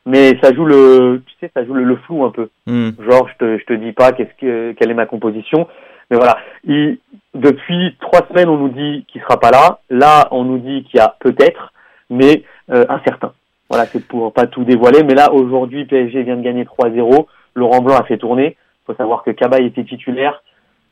[0.06, 2.50] Mais ça joue le, tu sais, ça joue le, le flou un peu.
[2.66, 2.90] Hmm.
[3.08, 5.68] Genre, je te, je te dis pas qu'est-ce que, quelle est ma composition.
[6.10, 6.38] Mais voilà.
[6.66, 6.98] Il,
[7.36, 9.80] depuis trois semaines, on nous dit qu'il sera pas là.
[9.90, 11.74] Là, on nous dit qu'il y a peut-être,
[12.10, 13.34] mais euh, incertain.
[13.70, 15.04] Voilà, c'est pour pas tout dévoiler.
[15.04, 17.28] Mais là, aujourd'hui, PSG vient de gagner 3-0.
[17.56, 18.58] Laurent Blanc a fait tourner.
[18.88, 20.42] faut savoir que Kaba était titulaire.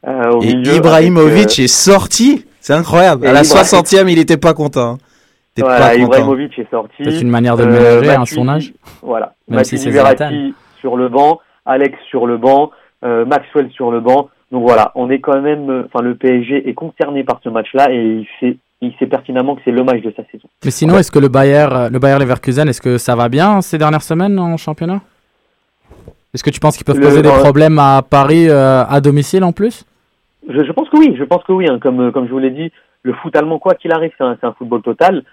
[0.07, 2.45] euh, au Et milieu Ibrahimovic euh, est sorti.
[2.59, 3.25] C'est incroyable.
[3.25, 4.97] et À la Ibra- 60e, il était pas content.
[5.61, 5.65] Hein.
[5.65, 6.03] Voilà, pas content.
[6.05, 7.03] Ibrahimovic est sorti.
[7.03, 8.73] C'est une manière de le Euh, ménager à Matuidi- son âge.
[9.01, 9.33] Voilà.
[9.47, 9.93] Même si Zlatan.
[10.29, 12.71] Verratti sur le banc, Alex sur le banc,
[13.03, 14.29] euh, Maxwell sur le banc.
[14.51, 17.91] Donc voilà, on est quand même, euh, enfin le PSG est concerné par ce match-là
[17.91, 20.47] et il sait, il sait pertinemment que c'est le match de sa saison.
[20.63, 23.61] Mais sinon, est-ce que le Bayer, euh, le Bayer Leverkusen, est-ce que ça va bien
[23.61, 25.01] ces dernières semaines en championnat?
[26.33, 29.43] Est-ce que tu penses qu'ils peuvent Le- poser des problèmes à Paris euh, à domicile
[29.43, 29.85] en plus?
[30.47, 31.65] Je, je pense que oui, je pense que oui.
[31.69, 31.79] hein.
[31.81, 32.71] Comme, comme je vous l'ai dit,
[33.03, 35.23] le foot allemand, quoi qu'il arrive, c'est un, c'est un football total.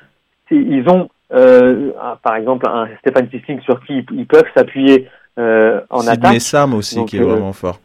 [0.57, 1.91] Ils ont, euh,
[2.23, 6.41] par exemple, un Stéphane Kissling sur qui ils, peuvent s'appuyer euh, en Sidney attaque.
[6.41, 7.81] Sam aussi Donc, qui est euh, vraiment fort.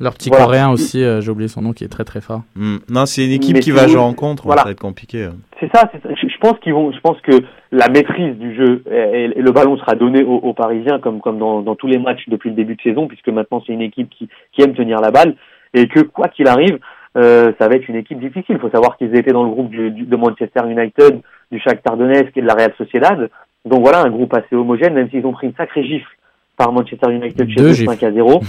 [0.00, 0.44] Leur petit Voilà.
[0.46, 2.40] coréen aussi, euh, j'ai oublié son nom, qui est très très fort.
[2.56, 2.76] Hmm.
[2.88, 4.44] Non, c'est une équipe Mais qui va jouer en contre.
[4.46, 4.62] voilà.
[4.62, 5.24] Ça va être compliqué.
[5.24, 5.34] hein.
[5.60, 5.90] C'est ça.
[5.92, 7.32] Je, je pense qu'ils vont, je pense que
[7.70, 11.38] la maîtrise du jeu et, et le ballon sera donné aux, aux Parisiens comme comme
[11.38, 14.08] dans, dans tous les matchs depuis le début de saison, puisque maintenant c'est une équipe
[14.08, 15.34] qui, qui aime tenir la balle
[15.74, 16.78] et que quoi qu'il arrive,
[17.16, 18.56] euh, ça va être une équipe difficile.
[18.56, 21.20] Il faut savoir qu'ils étaient dans le groupe du, du- de Manchester United,
[21.50, 23.28] du Shakhtar Donetsk et de la Real Sociedad.
[23.64, 26.08] Donc voilà, un groupe assez homogène, même s'ils ont pris une sacrée gifle
[26.56, 27.90] par Manchester United chez eux gifles.
[27.90, 28.40] 5 à 0.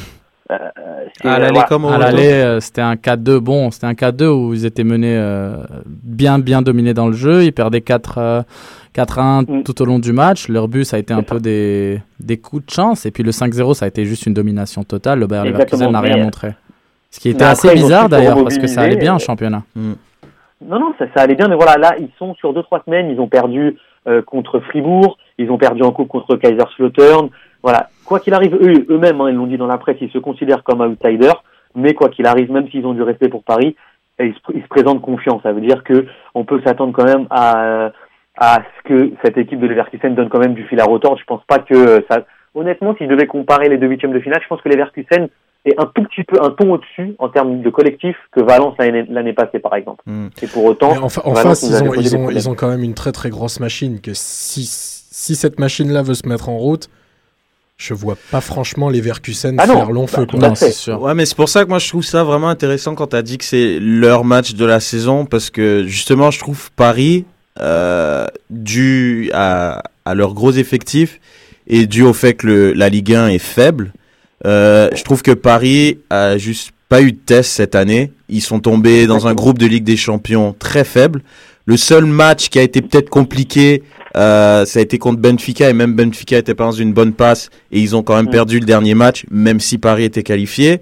[0.52, 0.58] Euh,
[1.16, 1.28] c'est-
[1.94, 3.40] À l'aller euh, c'était un 4-2.
[3.40, 7.44] Bon, c'était un 4-2 où ils étaient menés euh, bien, bien dominés dans le jeu.
[7.46, 8.42] Ils perdaient 4, euh,
[8.94, 9.64] 4-1 Mm.
[9.64, 10.50] tout au long du match.
[10.50, 13.06] Leur but, ça a été un peu des, des coups de chance.
[13.06, 15.20] Et puis le 5-0, ça a été juste une domination totale.
[15.20, 16.50] Le Bayer Exactement, Leverkusen n'a rien montré.
[17.12, 19.20] Ce qui était Mais assez après, bizarre d'ailleurs, parce que ça allait bien en euh,
[19.20, 19.64] championnat.
[19.76, 23.10] Non, non, ça, ça allait bien, mais voilà, là, ils sont sur deux, trois semaines,
[23.12, 27.30] ils ont perdu euh, contre Fribourg, ils ont perdu en coupe contre Kaiserslautern.
[27.62, 30.18] Voilà, quoi qu'il arrive, eux, eux-mêmes, hein, ils l'ont dit dans la presse, ils se
[30.18, 31.44] considèrent comme outsiders,
[31.76, 33.76] mais quoi qu'il arrive, même s'ils ont du respect pour Paris,
[34.20, 35.40] ils se, ils se présentent confiants.
[35.44, 37.92] Ça veut dire que on peut s'attendre quand même à,
[38.38, 41.20] à ce que cette équipe de Leverkusen donne quand même du fil à retordre.
[41.20, 42.24] Je pense pas que euh, ça.
[42.54, 45.30] Honnêtement, s'ils devaient comparer les deux huitièmes de finale, je pense que Leverkusen
[45.66, 49.34] est un tout petit peu un ton au-dessus en termes de collectif que Valence l'année
[49.34, 50.02] passée, par exemple.
[50.06, 50.28] Hmm.
[50.42, 52.04] Et pour autant, Mais en, fa- en Valence face, nous a ils ont, posé ils,
[52.04, 52.38] des ont, problèmes.
[52.38, 54.00] ils ont quand même une très très grosse machine.
[54.02, 56.90] Que si, si cette machine-là veut se mettre en route,
[57.78, 60.28] je vois pas franchement les Verkusen Ah faire long bah, feu.
[60.34, 61.02] Non, sûr.
[61.02, 63.24] Ouais, mais c'est pour ça que moi je trouve ça vraiment intéressant quand tu as
[63.24, 67.26] dit que c'est leur match de la saison parce que justement je trouve Paris
[67.60, 71.20] euh, dû à, à leur gros effectif
[71.68, 73.94] et dû au fait que le, la Ligue 1 est faible.
[74.46, 78.12] Euh, je trouve que Paris a juste pas eu de test cette année.
[78.30, 81.22] Ils sont tombés dans un groupe de Ligue des Champions très faible.
[81.66, 83.84] Le seul match qui a été peut-être compliqué,
[84.18, 87.50] euh, ça a été contre Benfica et même Benfica était pas dans une bonne passe
[87.72, 90.82] et ils ont quand même perdu le dernier match, même si Paris était qualifié.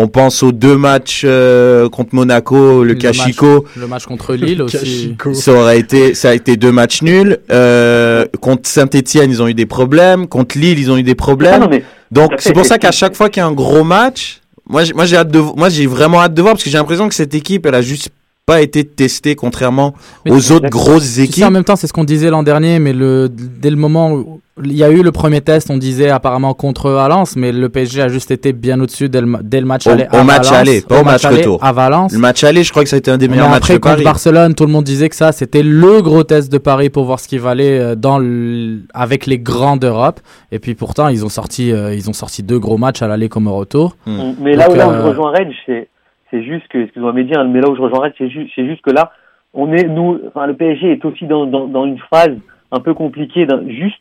[0.00, 3.64] On pense aux deux matchs euh, contre Monaco, le Le Kashiko.
[3.76, 5.16] Le match contre Lille aussi.
[5.32, 7.38] Ça aurait été, ça a été deux matchs nuls.
[7.50, 10.28] Euh, contre Saint-Etienne, ils ont eu des problèmes.
[10.28, 11.60] Contre Lille, ils ont eu des Ah problèmes.
[11.62, 14.40] non, mais Donc c'est pour ça qu'à chaque fois qu'il y a un gros match,
[14.68, 16.78] moi j'ai- moi j'ai hâte de moi j'ai vraiment hâte de voir parce que j'ai
[16.78, 18.08] l'impression que cette équipe elle a juste
[18.48, 19.92] pas été testé contrairement
[20.24, 21.44] Mais aux autres grosses Tu sais, équipes.
[21.44, 24.40] en même temps, c'est ce qu'on disait l'an dernier, mais le, dès le moment où
[24.64, 28.00] il y a eu le premier test, on disait apparemment contre Valence, mais le PSG
[28.02, 30.06] a juste été bien au-dessus dès le, ma- dès le match Au- aller.
[30.10, 31.62] à au match Valence, aller, pas au match retour.
[31.62, 32.12] À Valence.
[32.12, 33.74] Le match aller, je crois que ça a été un des Mais meilleurs matchs après,
[33.74, 34.04] de contre Paris.
[34.04, 37.20] Barcelone, tout le monde disait que ça, c'était le gros test de Paris pour voir
[37.20, 40.18] ce qu'il valait euh, dans le- avec les grands d'Europe.
[40.50, 43.28] Et puis pourtant, ils ont sorti, euh, ils ont sorti deux gros matchs à l'aller
[43.28, 43.96] comme au retour.
[44.06, 44.32] Hmm.
[44.40, 45.88] Mais là, où, Donc, là où euh, je rejoins Reg, c'est,
[46.30, 48.82] c'est juste que, excuse-moi Mehdi, hein, mais là où je rejoins c'est juste, c'est juste
[48.82, 49.12] que là,
[49.54, 52.36] on est, nous, enfin, le PSG est aussi dans, dans, dans une phase
[52.70, 54.00] un peu compliquée, juste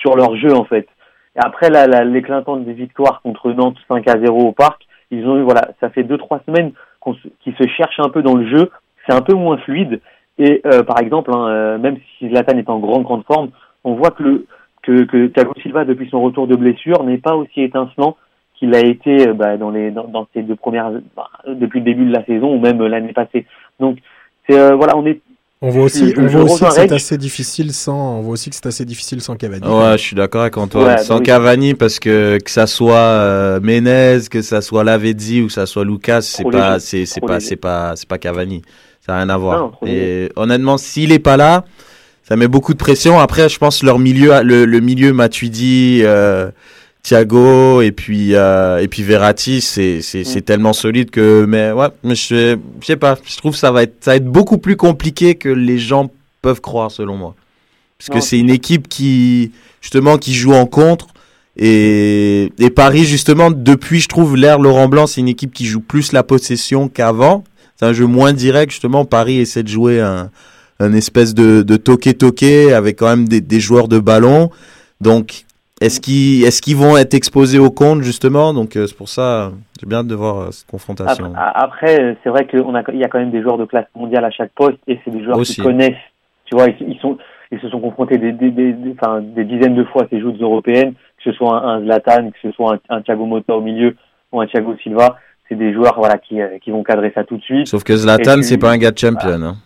[0.00, 0.88] sur leur jeu, en fait.
[1.36, 5.26] Et après, la, la, l'éclatante des victoires contre Nantes 5 à 0 au parc, ils
[5.26, 8.34] ont eu, voilà, ça fait deux, trois semaines qu'on qu'ils se cherchent un peu dans
[8.34, 8.70] le jeu.
[9.06, 10.00] C'est un peu moins fluide.
[10.38, 13.50] Et, euh, par exemple, hein, euh, même si Zlatan est en grande, grande forme,
[13.84, 14.46] on voit que le,
[14.82, 18.16] que, que Thiago Silva, depuis son retour de blessure, n'est pas aussi étincelant
[18.58, 21.84] qu'il a été euh, bah, dans les dans, dans ces deux premières bah, depuis le
[21.84, 23.46] début de la saison ou même euh, l'année passée.
[23.80, 23.98] Donc
[24.48, 25.20] c'est euh, voilà, on est
[25.60, 28.66] On voit aussi, on voit que c'est assez difficile sans, on voit aussi que c'est
[28.66, 29.66] assez difficile sans Cavani.
[29.66, 30.86] Ouais, je suis d'accord avec Antoine.
[30.86, 31.24] Ouais, Sans oui.
[31.24, 35.66] Cavani, parce que que ça soit euh, Menez, que ça soit Lavezzi ou que ça
[35.66, 38.62] soit Lucas, c'est pas, c'est pas, c'est pas, c'est pas Cavani.
[39.00, 39.58] Ça a rien à voir.
[39.58, 41.64] Non, Et honnêtement, s'il est pas là,
[42.22, 43.18] ça met beaucoup de pression.
[43.18, 46.50] Après, je pense leur milieu, le, le milieu Matuidi, euh,
[47.08, 50.42] Thiago et puis euh, et puis Verratti, c'est c'est Mm.
[50.42, 53.84] tellement solide que mais ouais, mais je je sais pas, je trouve que ça va
[53.84, 56.10] être ça va être beaucoup plus compliqué que les gens
[56.42, 57.34] peuvent croire selon moi.
[57.98, 61.06] Parce que c'est une équipe qui justement qui joue en contre
[61.56, 65.80] et et Paris justement depuis je trouve l'ère Laurent Blanc, c'est une équipe qui joue
[65.80, 67.42] plus la possession qu'avant.
[67.76, 70.30] C'est un jeu moins direct justement, Paris essaie de jouer un
[70.78, 74.50] un espèce de de toqué-toqué avec quand même des des joueurs de ballon.
[75.00, 75.44] Donc
[75.80, 78.52] est-ce qu'ils vont être exposés au compte justement?
[78.52, 81.32] Donc euh, c'est pour ça j'ai bien hâte de voir euh, cette confrontation.
[81.36, 84.30] Après, c'est vrai qu'il a, y a quand même des joueurs de classe mondiale à
[84.30, 85.54] chaque poste et c'est des joueurs Aussi.
[85.54, 85.94] qui connaissent.
[86.46, 87.16] Tu vois, ils, ils sont,
[87.52, 90.18] ils se sont confrontés des, des, des, des- enfin, des dizaines de fois à ces
[90.20, 93.54] joutes européennes, que ce soit un, un Zlatan, que ce soit un, un Thiago Motta
[93.54, 93.94] au milieu
[94.32, 95.16] ou un Thiago Silva.
[95.48, 97.68] C'est des joueurs voilà qui, euh, qui vont cadrer ça tout de suite.
[97.68, 99.30] Sauf que Zlatan c'est pas un gars de champion.
[99.42, 99.56] hein.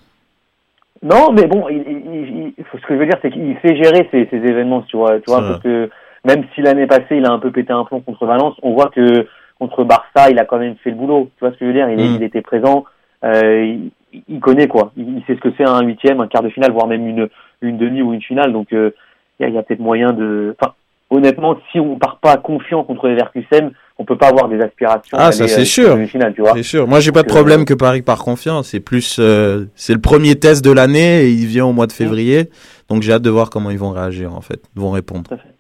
[1.03, 3.75] Non, mais bon, il, il, il- faut- ce que je veux dire, c'est qu'il sait
[3.77, 5.91] gérer ces, ces événements, tu vois, tu vois, parce que
[6.25, 8.91] même si l'année passée il a un peu pété un plomb contre Valence, on voit
[8.91, 9.27] que
[9.59, 11.31] contre Barça, il a quand même fait le boulot.
[11.37, 11.89] Tu vois ce que je veux dire?
[11.89, 12.17] Il, Mm.
[12.17, 12.85] il était présent,
[13.25, 13.65] euh,
[14.13, 14.93] il, il connaît quoi.
[14.97, 17.29] Il, il sait ce que c'est un huitième, un quart de finale, voire même une
[17.61, 18.53] une demi ou une finale.
[18.53, 18.91] Donc euh,
[19.39, 20.55] il y a, y a peut-être moyen de.
[20.61, 20.75] Enfin,
[21.11, 25.17] honnêtement, si on part pas confiant contre les Leverkusen, on peut pas avoir des aspirations.
[25.21, 25.97] Ah, ça, c'est euh, sûr.
[25.97, 26.55] Une finale, tu vois.
[26.55, 26.89] C'est sûr.
[26.89, 28.63] Moi, j'ai pas de Donc, problème euh, que Paris part confiant.
[28.63, 31.93] C'est plus, euh, c'est le premier test de l'année et il vient au mois de
[31.93, 32.49] février.
[32.89, 34.61] Donc, j'ai hâte de voir comment ils vont réagir, en fait.
[34.75, 35.25] Ils vont répondre.
[35.29, 35.52] Tout à fait.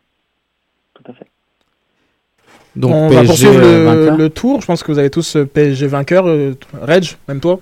[2.76, 4.60] Donc on PSG va poursuivre euh, le, tour.
[4.60, 6.26] Je pense que vous avez tous euh, PSG vainqueur.
[6.26, 7.60] euh, Reg, même toi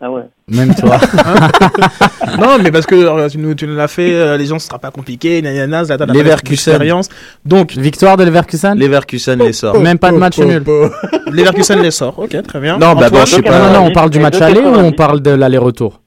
[0.00, 0.22] Ah ouais.
[0.48, 0.98] Même toi.
[2.38, 4.66] Non, mais parce que euh, tu nous, tu nous l'as fait, euh, les gens, ce
[4.66, 5.42] sera pas compliqué.
[5.42, 7.08] Nanana, Zlatan a d'expérience.
[7.44, 8.74] Donc, Victoire de Leverkusen?
[8.78, 9.78] Leverkusen les sort.
[9.80, 10.62] Même pas de match Oh, nul.
[10.66, 10.88] oh,
[11.32, 12.18] Leverkusen les sort.
[12.18, 12.78] Ok, très bien.
[12.78, 13.58] Non, bah, bon, je sais pas.
[13.58, 14.96] Non, non, on 90, parle du match aller ou on 90.
[14.96, 16.00] parle de l'aller-retour?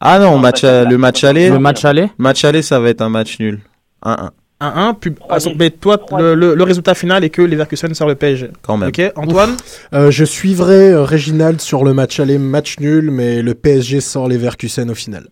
[0.00, 2.10] Ah non, Non, match, le match aller, Le match aller?
[2.18, 3.60] Match aller, ça va être un match nul.
[4.04, 4.30] 1-1,
[4.60, 4.94] 1-1.
[4.94, 5.50] puis- ah, dix.
[5.58, 8.50] mais toi, le, le- le résultat final est que Leverkusen sort le PSG.
[8.62, 8.88] quand même.
[8.88, 9.56] Ok, Antoine
[9.92, 14.28] Euh, je suivrai euh, Reginald sur le match aller, match nul, mais le PSG sort
[14.28, 15.28] les Verkusen au final.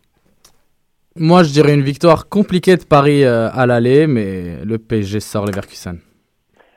[1.17, 5.47] Moi, je dirais une victoire compliquée de Paris euh, à l'aller, mais le PSG sort
[5.47, 5.99] Leverkusen.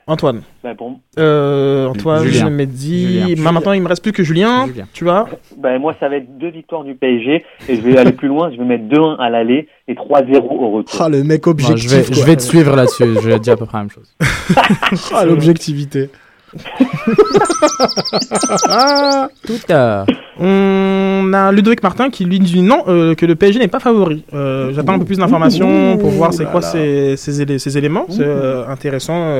[0.07, 0.41] Antoine.
[0.63, 2.49] Bah, bon, Euh, Antoine, Julien.
[2.49, 3.19] Mehdi.
[3.19, 3.43] Julien.
[3.43, 4.65] Bah, maintenant, il me reste plus que Julien.
[4.67, 4.85] Julien.
[4.93, 8.13] Tu vois Ben, moi, ça va être deux victoires du PSG et je vais aller
[8.13, 8.49] plus loin.
[8.51, 11.01] Je vais mettre 2-1 à l'aller et 3-0 au retour.
[11.01, 11.77] Ah, le mec objectif.
[11.89, 13.03] je, vais, je vais te suivre là-dessus.
[13.21, 14.13] Je vais dire à peu près la même chose.
[15.13, 16.09] Ah, l'objectivité.
[19.45, 20.05] Tout à
[20.39, 24.23] On a Ludovic Martin qui lui dit non, euh, que le PSG n'est pas favori.
[24.33, 28.05] Euh, J'attends un peu plus d'informations pour voir c'est quoi ces, ces, élé- ces éléments.
[28.09, 29.33] C'est euh, intéressant.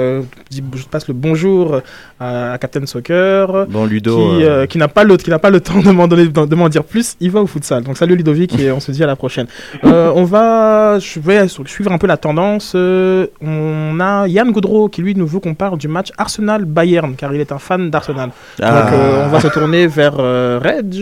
[0.52, 1.82] Je passe le bonjour
[2.20, 3.68] à, à Captain Soccer.
[3.68, 4.18] Bon, Ludo.
[4.18, 7.16] qui, qui n'a pas le qui n'a pas le temps de m'en de dire plus,
[7.20, 7.84] il va au futsal.
[7.84, 9.48] Donc salut Ludovic et on se dit à la prochaine.
[9.84, 12.76] On va je vais suivre un peu la tendance.
[12.76, 17.34] On a Yann Gaudreau qui lui nous veut qu'on parle du match Arsenal Bayern car
[17.34, 18.30] il est un fan d'Arsenal.
[18.62, 20.96] ah, Donc euh, on va se tourner vers euh, Reg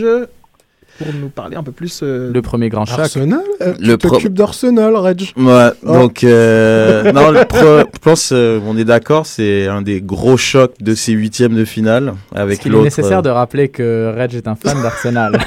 [0.98, 2.98] pour nous parler un peu plus euh, le premier grand choc.
[3.00, 5.92] Arsenal euh, Le t'occupes d'Arsenal, Reg Ouais, Oh.
[5.92, 7.58] donc euh, non, le pro-
[7.92, 11.66] je pense euh, on est d'accord, c'est un des gros chocs de ces huitièmes de
[11.66, 15.38] finale avec qu'il est nécessaire de rappeler que Reg est un fan d'Arsenal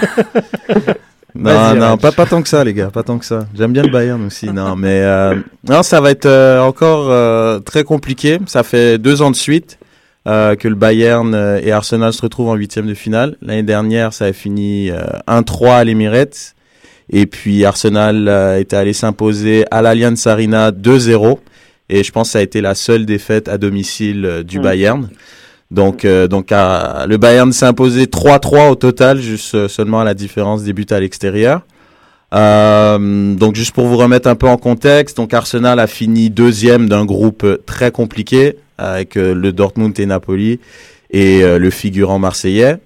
[1.35, 3.45] Non, non, pas, pas tant que ça, les gars, pas tant que ça.
[3.55, 5.35] J'aime bien le Bayern aussi, non, mais euh,
[5.67, 8.39] non, ça va être euh, encore euh, très compliqué.
[8.47, 9.77] Ça fait deux ans de suite.
[10.29, 13.35] Euh, que le Bayern euh, et Arsenal se retrouvent en huitième de finale.
[13.41, 16.55] L'année dernière, ça a fini euh, 1-3 à l'Emirates.
[17.09, 21.39] Et puis Arsenal euh, était allé s'imposer à l'Allianz Arena 2-0.
[21.89, 24.61] Et je pense que ça a été la seule défaite à domicile euh, du Mm.
[24.63, 25.09] Bayern.
[25.71, 30.03] Donc, euh, donc euh, le Bayern s'est imposé 3-3 au total, juste euh, seulement à
[30.03, 31.61] la différence des buts à l'extérieur.
[32.33, 36.87] Euh, donc juste pour vous remettre un peu en contexte, donc Arsenal a fini deuxième
[36.87, 40.59] d'un groupe très compliqué avec euh, le Dortmund et Napoli
[41.11, 42.77] et euh, le figurant marseillais.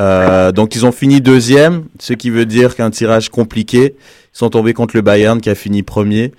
[0.00, 3.94] Euh, donc ils ont fini deuxième, ce qui veut dire qu'un tirage compliqué.
[3.96, 6.32] Ils sont tombés contre le Bayern qui a fini premier.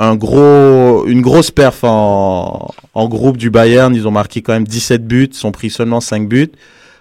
[0.00, 3.92] Un gros, une grosse perf en, en groupe du Bayern.
[3.94, 6.52] Ils ont marqué quand même 17 buts, ils ont pris seulement 5 buts.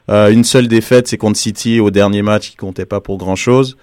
[0.10, 3.36] Euh, une seule défaite, c'est contre City au dernier match qui comptait pas pour grand
[3.36, 3.78] chose.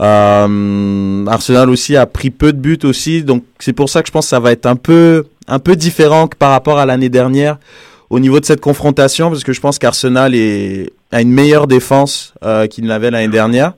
[0.00, 4.12] Euh, Arsenal aussi a pris peu de buts aussi, donc c'est pour ça que je
[4.12, 7.08] pense que ça va être un peu, un peu différent que par rapport à l'année
[7.08, 7.58] dernière
[8.08, 12.32] au niveau de cette confrontation, parce que je pense qu'Arsenal est, a une meilleure défense
[12.44, 13.74] euh, qu'il n'avait l'année dernière.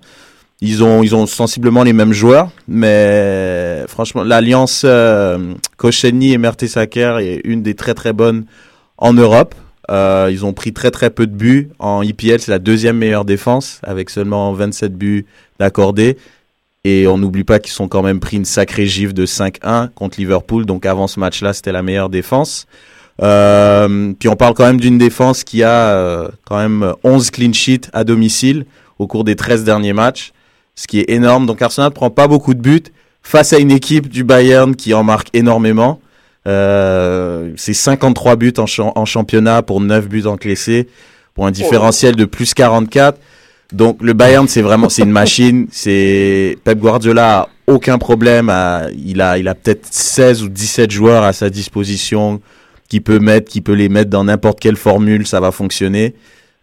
[0.61, 7.16] Ils ont, ils ont sensiblement les mêmes joueurs, mais franchement, l'alliance euh, Koscielny et Mertesacker
[7.20, 8.44] est une des très très bonnes
[8.98, 9.55] en Europe.
[9.90, 11.70] Euh, ils ont pris très très peu de buts.
[11.79, 15.26] En IPL, c'est la deuxième meilleure défense, avec seulement 27 buts
[15.59, 16.16] d'accordés.
[16.85, 20.18] Et on n'oublie pas qu'ils sont quand même pris une sacrée gifle de 5-1 contre
[20.18, 20.64] Liverpool.
[20.64, 22.66] Donc avant ce match-là, c'était la meilleure défense.
[23.22, 27.53] Euh, puis on parle quand même d'une défense qui a euh, quand même 11 clean
[27.53, 28.64] sheets à domicile
[28.98, 30.33] au cours des 13 derniers matchs,
[30.74, 31.46] ce qui est énorme.
[31.46, 32.85] Donc Arsenal prend pas beaucoup de buts
[33.22, 36.00] face à une équipe du Bayern qui en marque énormément.
[36.46, 40.88] Euh, c'est 53 buts en, cha- en championnat pour 9 buts encaissés,
[41.35, 43.18] pour un différentiel de plus 44.
[43.72, 45.66] Donc le Bayern, c'est vraiment c'est une machine.
[45.72, 48.48] C'est Pep Guardiola a aucun problème.
[48.48, 52.40] À, il a il a peut-être 16 ou 17 joueurs à sa disposition
[52.88, 56.14] qui peut mettre, qui peut les mettre dans n'importe quelle formule, ça va fonctionner.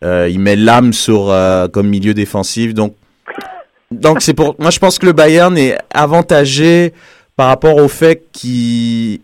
[0.04, 2.74] Euh, il met l'âme sur euh, comme milieu défensif.
[2.74, 2.94] Donc
[3.90, 6.94] donc c'est pour moi je pense que le Bayern est avantagé
[7.38, 9.22] par rapport au fait qu'ils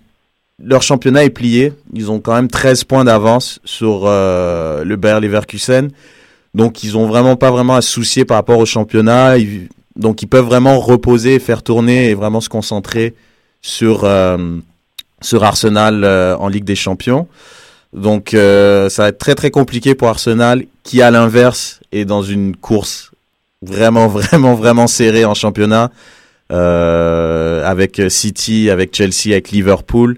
[0.63, 1.73] leur championnat est plié.
[1.93, 5.89] Ils ont quand même 13 points d'avance sur euh, le Bayer Leverkusen.
[6.54, 9.36] Donc ils ont vraiment pas vraiment à se soucier par rapport au championnat.
[9.95, 13.13] Donc ils peuvent vraiment reposer, faire tourner et vraiment se concentrer
[13.62, 14.58] sur euh,
[15.21, 17.28] sur Arsenal euh, en Ligue des Champions.
[17.93, 22.56] Donc ça va être très très compliqué pour Arsenal qui à l'inverse est dans une
[22.56, 23.12] course
[23.62, 25.91] vraiment vraiment vraiment serrée en championnat
[26.49, 30.17] avec City, avec Chelsea, avec Liverpool.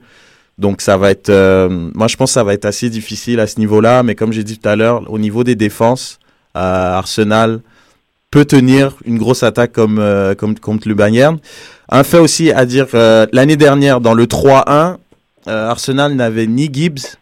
[0.58, 3.48] Donc ça va être, euh, moi je pense que ça va être assez difficile à
[3.48, 6.20] ce niveau-là, mais comme j'ai dit tout à l'heure, au niveau des défenses,
[6.56, 7.60] euh, Arsenal
[8.32, 11.38] peut tenir une grosse attaque comme, euh, contre le Bayern.
[11.90, 12.88] Un fait aussi à dire,
[13.32, 14.98] l'année dernière dans le 3-1,
[15.48, 17.18] euh, Arsenal n'avait ni Gibbs,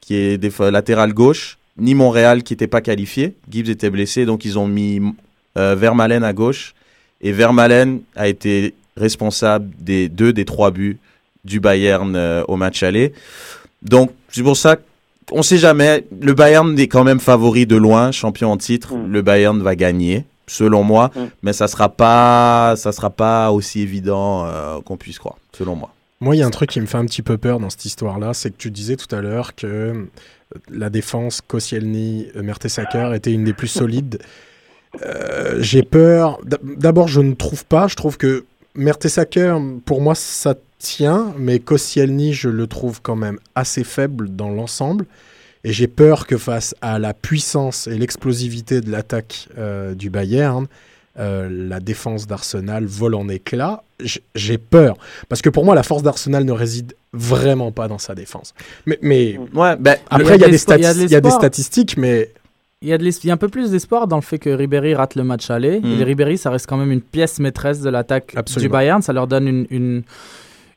[0.00, 3.36] qui est latéral gauche, ni Montréal qui n'était pas qualifié.
[3.48, 5.00] Gibbs était blessé, donc ils ont mis
[5.54, 6.74] Vermaelen à gauche.
[7.20, 10.98] Et Vermaelen a été responsable des deux des trois buts
[11.44, 13.12] du Bayern euh, au match aller.
[13.82, 14.76] Donc, c'est pour ça
[15.28, 16.04] qu'on sait jamais.
[16.20, 18.94] Le Bayern est quand même favori de loin, champion en titre.
[18.94, 19.12] Mm.
[19.12, 21.20] Le Bayern va gagner, selon moi, Mm.
[21.42, 25.90] mais ça sera pas, ça sera pas aussi évident euh, qu'on puisse croire, selon moi.
[26.20, 27.86] Moi, il y a un truc qui me fait un petit peu peur dans cette
[27.86, 30.06] histoire-là, c'est que tu disais tout à l'heure que euh,
[30.68, 34.18] la défense Koscielny, Mertesacker était une des plus solides.
[35.06, 36.38] Euh, J'ai peur.
[36.44, 37.86] D'abord, je ne trouve pas.
[37.86, 43.38] Je trouve que Mertesacker, pour moi, ça tient, mais Koscielny, je le trouve quand même
[43.54, 45.06] assez faible dans l'ensemble.
[45.62, 50.66] Et j'ai peur que face à la puissance et l'explosivité de l'attaque euh, du Bayern,
[51.18, 53.82] euh, la défense d'Arsenal vole en éclats.
[54.34, 54.96] J'ai peur.
[55.28, 58.54] Parce que pour moi, la force d'Arsenal ne réside vraiment pas dans sa défense.
[58.86, 62.30] Mais, mais Ouais, ben, après, il y, a de des y y a statistiques, mais
[62.80, 64.38] Il y, a de l'es- il y a un peu plus d'espoir dans le fait
[64.38, 65.80] que Ribéry rate le match aller.
[65.80, 66.00] Mm.
[66.00, 68.68] Et Ribéry, ça reste quand même une pièce maîtresse de l'attaque du.
[68.70, 69.02] Bayern.
[69.02, 70.02] Ça leur donne une, une,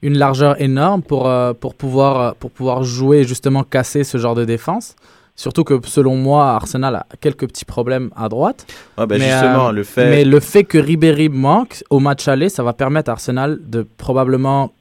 [0.04, 4.18] une largeur énorme pour, euh, pour, pouvoir, euh, pour pouvoir jouer et justement casser ce
[4.20, 4.96] genre de défense.
[5.36, 8.68] Surtout que selon moi, Arsenal a quelques petits problèmes à droite.
[9.00, 10.10] ouais, Mais, justement, euh, le fait.
[10.12, 13.88] Mais le fait que Ribéry manque au match aller, ça va permettre à Arsenal de
[13.98, 14.72] probablement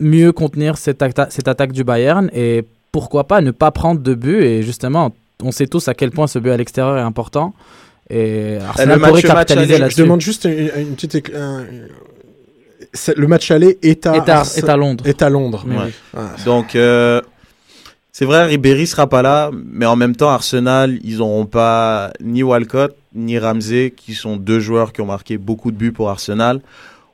[0.00, 4.14] mieux contenir cette, atta- cette attaque du Bayern et pourquoi pas ne pas prendre de
[4.14, 4.42] but.
[4.42, 5.12] Et justement,
[5.44, 7.54] on sait tous à quel point ce but à l'extérieur est important.
[8.08, 10.00] Et Arsenal match- pourrait le match capitaliser aller, je là-dessus.
[10.02, 11.30] demande juste une, une petite.
[11.36, 11.64] un-
[13.16, 15.06] le match aller est à, Est à, est à Londres.
[15.06, 15.64] est à Londres.
[15.66, 15.82] Mais Ouais.
[15.86, 15.92] oui.
[16.16, 16.30] Ah.
[16.44, 17.20] Donc, euh,
[18.12, 22.42] c'est vrai, Ribéry sera pas là, mais en même temps, Arsenal, ils n'auront pas ni
[22.42, 26.60] Walcott ni Ramsey, qui sont deux joueurs qui ont marqué beaucoup de buts pour Arsenal.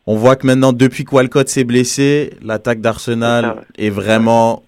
[0.06, 4.62] On voit que maintenant, depuis que Walcott s'est blessé, l'attaque d'Arsenal est vraiment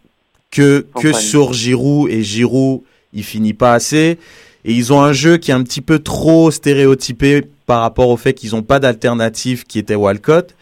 [0.50, 2.80] que, que sur Giroud et Giroud,
[3.12, 4.18] il finit pas assez.
[4.64, 8.16] Et ils ont un jeu qui est un petit peu trop stéréotypé par rapport au
[8.16, 10.54] fait qu'ils n'ont pas d'alternative qui était Walcott.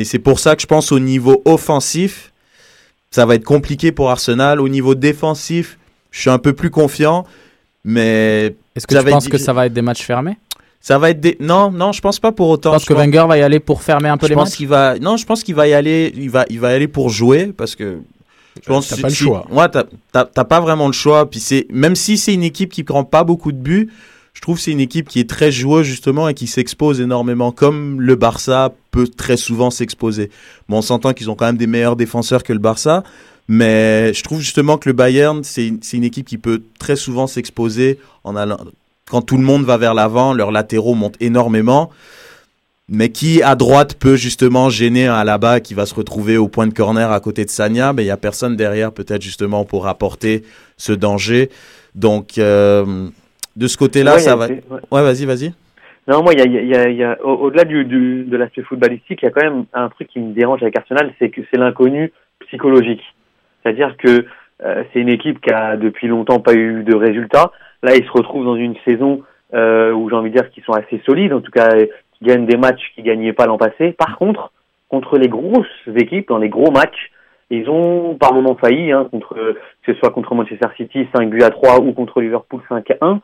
[0.00, 2.32] Et c'est pour ça que je pense au niveau offensif,
[3.10, 4.58] ça va être compliqué pour Arsenal.
[4.60, 5.78] Au niveau défensif,
[6.10, 7.26] je suis un peu plus confiant.
[7.84, 10.36] Mais Est-ce que Ça tu va être penses que ça va être des matchs fermés?
[10.80, 11.36] Ça va être des...
[11.40, 12.72] Non, non, je pense pas pour autant.
[12.72, 14.48] pense Je que pense- Wenger va y aller pour fermer un peu je les pense
[14.50, 14.56] matchs?
[14.56, 16.88] qu'il va non je pense qu'il va y aller il va il va y aller
[16.88, 17.98] pour jouer parce que
[18.56, 19.46] je pense T'as que pas le si- choix.
[19.50, 22.72] ouais t'as t'as- t'as pas vraiment le choix puis c'est même si c'est une équipe
[22.72, 23.90] qui prend pas beaucoup de buts
[24.34, 27.52] je trouve que c'est une équipe qui est très joueuse justement et qui s'expose énormément
[27.52, 30.30] comme le Barça peut très souvent s'exposer
[30.68, 33.02] bon on s'entend qu'ils ont quand même des meilleurs défenseurs que le Barça
[33.48, 37.98] mais je trouve justement que le Bayern c'est une- équipe qui peut très souvent s'exposer
[38.24, 38.58] en allant
[39.10, 41.90] quand tout le monde va vers l'avant leurs latéraux montent énormément
[42.92, 46.66] mais qui à droite peut justement gêner un Alaba qui va se retrouver au point
[46.66, 49.86] de corner à côté de Sanya, mais il y a personne derrière peut-être justement pour
[49.86, 50.42] apporter
[50.76, 51.50] ce danger.
[51.94, 53.06] Donc euh,
[53.60, 54.46] de ce côté-là, Ouais, ça va.
[54.48, 54.62] ouais.
[54.90, 55.52] Ouais, vas-y, vas-y.
[56.08, 58.36] Non, moi, y a, il y a- il y a- au- au-delà du, du- de
[58.36, 61.28] l'aspect footballistique, il y a quand même un truc qui me dérange avec Arsenal, c'est
[61.28, 62.10] que c'est l'inconnu
[62.46, 63.02] psychologique.
[63.62, 64.24] C'est-à-dire que
[64.64, 67.50] euh, c'est une équipe qui a depuis longtemps pas eu de résultats.
[67.82, 69.22] Là, ils se retrouvent dans une saison
[69.54, 71.68] euh, où j'ai envie de dire qu'ils sont assez solides, en tout cas,
[72.18, 73.92] qui gagnent des matchs qu'ils gagnaient pas l'an passé.
[73.92, 74.52] Par contre,
[74.88, 77.10] contre les grosses équipes, dans les gros matchs,
[77.50, 79.34] ils ont par moments failli, hein, contre,
[79.82, 82.96] que ce soit contre Manchester City 5 buts à 3 ou contre Liverpool 5 à
[83.00, 83.20] 1,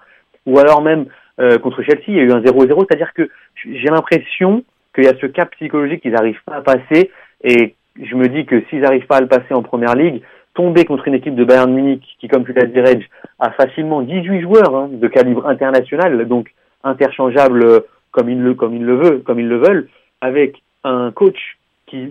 [0.46, 1.06] ou alors même
[1.40, 3.28] euh, contre Chelsea, il y a eu un 0-0, c'est-à-dire que
[3.64, 7.10] j'ai l'impression qu'il y a ce cap psychologique qu'ils n'arrivent pas à passer,
[7.44, 10.22] et je me dis que s'ils n'arrivent pas à le passer en première ligue,
[10.54, 13.06] tomber contre une équipe de Bayern Munich qui, comme tu l'as dit, Reg,
[13.38, 17.80] a facilement 18 joueurs hein, de calibre international, donc interchangeables euh,
[18.10, 19.88] comme ils le comme ils le veulent, comme ils le veulent,
[20.22, 22.08] avec un coach qui,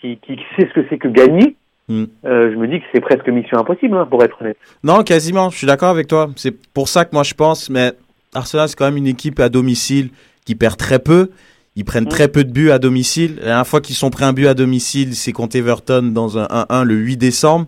[0.00, 1.56] qui, qui sait ce que c'est que gagner.
[1.90, 2.04] Hmm.
[2.24, 4.56] euh, je me dis que c'est presque mission impossible, hein, pour être honnête.
[4.84, 5.50] Non, quasiment.
[5.50, 6.30] Je suis d'accord avec toi.
[6.36, 7.68] C'est pour ça que moi je pense.
[7.68, 7.92] Mais
[8.32, 10.10] Arsenal c'est quand même une équipe à domicile
[10.44, 11.30] qui perd très peu.
[11.74, 12.08] Ils prennent Mm.
[12.08, 13.36] très peu de buts à domicile.
[13.38, 16.44] La dernière fois qu'ils sont pris un but à domicile, c'est contre Everton dans un
[16.46, 17.66] 1-1 le 8 décembre.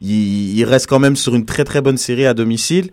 [0.00, 2.90] Ils, ils restent quand même sur une très très bonne série à domicile.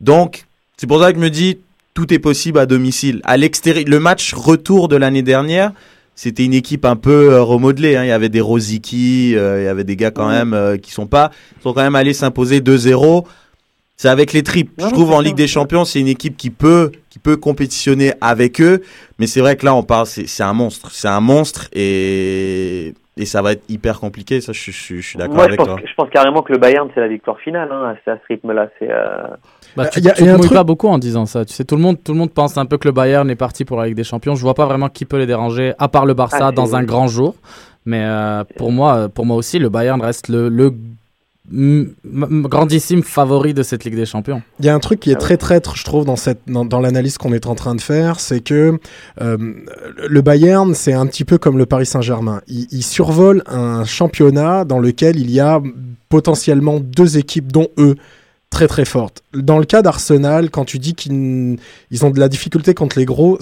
[0.00, 0.44] Donc,
[0.76, 1.58] c'est pour ça que je me dis,
[1.94, 3.20] tout est possible à domicile.
[3.24, 5.72] À l'extérieur, le match retour de l'année dernière,
[6.14, 7.96] c'était une équipe un peu euh, remodelée.
[7.96, 8.04] hein.
[8.04, 10.34] Il y avait des Rosicky, euh, il y avait des gars quand Ouais.
[10.34, 11.30] même euh, qui sont pas,
[11.62, 13.24] sont quand même allés s'imposer 2-0.
[13.96, 14.70] C'est avec les tripes.
[14.78, 15.20] Je trouve en.
[15.20, 18.80] Ligue des Champions, c'est une équipe qui peut, qui peut compétitionner avec eux.
[19.18, 20.90] Mais c'est vrai que là, on parle, c'est un monstre.
[20.90, 24.40] C'est un monstre et, et ça va être hyper compliqué.
[24.40, 25.76] Ça, je, je- je suis d'accord avec pense, toi.
[25.84, 28.68] je pense carrément que le Bayern, c'est la victoire finale, hein, à, à ce rythme-là.
[28.78, 29.26] C'est, euh,
[29.76, 31.26] Bah, tu Il y a- tu y a te mouilles truc- pas beaucoup en disant
[31.26, 31.44] ça.
[31.44, 33.36] Tu sais, tout le monde, tout le monde pense un peu que le Bayern est
[33.36, 34.34] parti pour la Ligue des Champions.
[34.34, 36.82] Je vois pas vraiment qui peut les déranger, à part le Barça Ah, dans un
[36.82, 37.34] grand jour.
[37.86, 40.48] Mais euh, pour moi, pour moi aussi, le Bayern reste le,
[41.52, 44.42] grandissime favori de cette Ligue des Champions.
[44.60, 46.64] Il y a un truc qui est Ah très traître, je trouve, dans, cette, dans,
[46.64, 48.78] dans l'analyse qu'on est en train de faire, c'est que
[49.20, 49.36] euh,
[50.08, 52.40] le Bayern, c'est un petit peu comme le Paris Saint-Germain.
[52.46, 55.60] Il, il survole un championnat dans lequel il y a
[56.08, 57.96] potentiellement deux équipes, dont eux,
[58.50, 59.22] très très fortes.
[59.32, 61.58] Dans le cas d'Arsenal, quand tu dis qu'ils
[62.02, 63.38] ont de la difficulté contre les gros,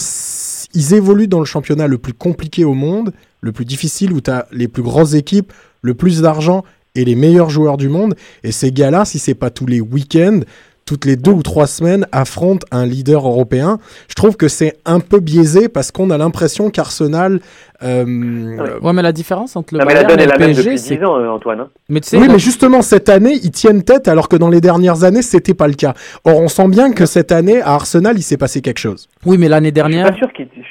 [0.74, 4.30] ils évoluent dans le championnat le plus compliqué au monde, le plus difficile, où tu
[4.30, 5.52] as les plus grosses équipes,
[5.82, 6.62] le plus d'argent
[6.94, 8.14] et les meilleurs joueurs du monde.
[8.44, 10.40] Et ces gars-là, si c'est pas tous les week-ends,
[10.88, 13.76] toutes les deux ou trois semaines, affrontent un leader européen.
[14.08, 17.40] Je trouve que c'est un peu biaisé parce qu'on a l'impression qu'Arsenal.
[17.82, 20.62] euh, Ouais, mais la différence entre le non, mais la Bayern donne et le PSG,
[20.62, 21.60] depuis c'est 10 ans, euh, Antoine.
[21.60, 21.68] hein.
[21.90, 24.62] mais tu sais, oui, mais justement, cette année, ils tiennent tête alors que dans les
[24.62, 25.92] dernières années, c'était pas le cas.
[26.24, 29.08] Or, on sent bien que cette année, à Arsenal, il s'est passé quelque chose.
[29.26, 30.10] oui, mais l'année dernière,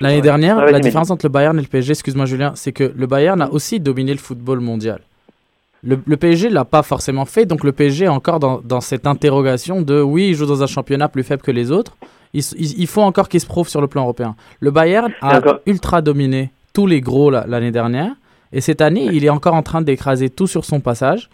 [0.01, 3.05] L'année dernière, la différence entre le Bayern et le PSG, excuse-moi Julien, c'est que le
[3.07, 4.99] Bayern a aussi dominé le football mondial.
[5.84, 9.05] Le, le PSG l'a pas forcément fait, donc le PSG est encore dans, dans cette
[9.07, 11.95] interrogation de oui, il joue dans un championnat plus faible que les autres.
[12.34, 14.36] Il, s- il- il faut encore qu'il se prouve sur le plan européen.
[14.59, 18.11] Le Bayern a ultra dominé tous les gros la- l'année dernière,
[18.51, 21.30] et cette année, il est encore en train d'écraser tout sur son passage,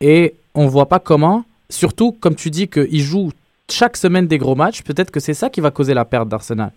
[0.00, 3.30] et on voit pas comment, surtout comme tu dis qu'il joue
[3.70, 6.72] chaque semaine des gros matchs, peut-être que c'est ça qui va causer la perte d'Arsenal.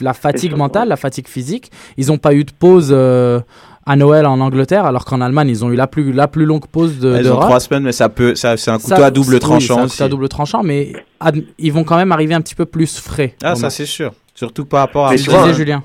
[0.00, 1.70] La fatigue mentale, la fatigue physique.
[1.98, 3.40] Ils n'ont pas eu de pause euh,
[3.88, 6.66] à Noël en Angleterre, alors qu'en Allemagne, ils ont eu la plus, la plus longue
[6.66, 9.10] pause de, Elles ont trois semaines, mais ça peut, ça, c'est un couteau Ça- à
[9.10, 12.12] double oui, tranchant c'est un couteau à double tranchant, mais ad- ils vont quand même
[12.12, 13.34] arriver un petit peu plus frais.
[13.42, 14.12] Ah, ça c'est sûr.
[14.34, 15.82] Surtout par rapport à Mais Tu disais, Julien.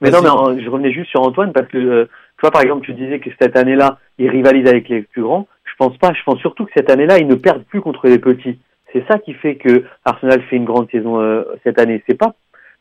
[0.00, 2.84] Mais non, mais je revenais juste sur Antoine parce que, euh, tu vois, par exemple,
[2.84, 5.48] tu disais que cette année-là, ils rivalisent avec les plus grands.
[5.64, 6.12] Je pense pas.
[6.12, 8.58] Je pense surtout que cette année-là, ils ne perdent plus contre les petits.
[8.92, 12.02] C'est ça qui fait que Arsenal fait une grande saison euh, cette année.
[12.08, 12.34] C'est pas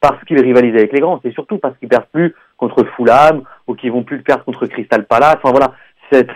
[0.03, 3.73] parce qu'ils rivalisent avec les grands, c'est surtout parce qu'ils perdent plus contre Fulham ou
[3.73, 5.37] qu'ils vont plus perdre contre Crystal Palace.
[5.41, 5.71] Enfin voilà,
[6.11, 6.29] cette,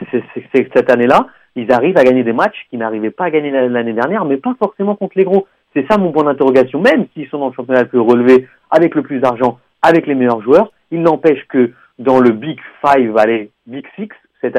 [0.53, 4.23] cette année-là, ils arrivent à gagner des matchs qu'ils n'arrivaient pas à gagner l'année dernière,
[4.23, 5.47] mais pas forcément contre les gros.
[5.73, 6.79] C'est ça mon point d'interrogation.
[6.79, 10.15] Même s'ils sont dans le championnat le plus relevé, avec le plus d'argent, avec les
[10.15, 14.07] meilleurs joueurs, il n'empêche que dans le Big Five, allez, Big Six,
[14.39, 14.49] ces,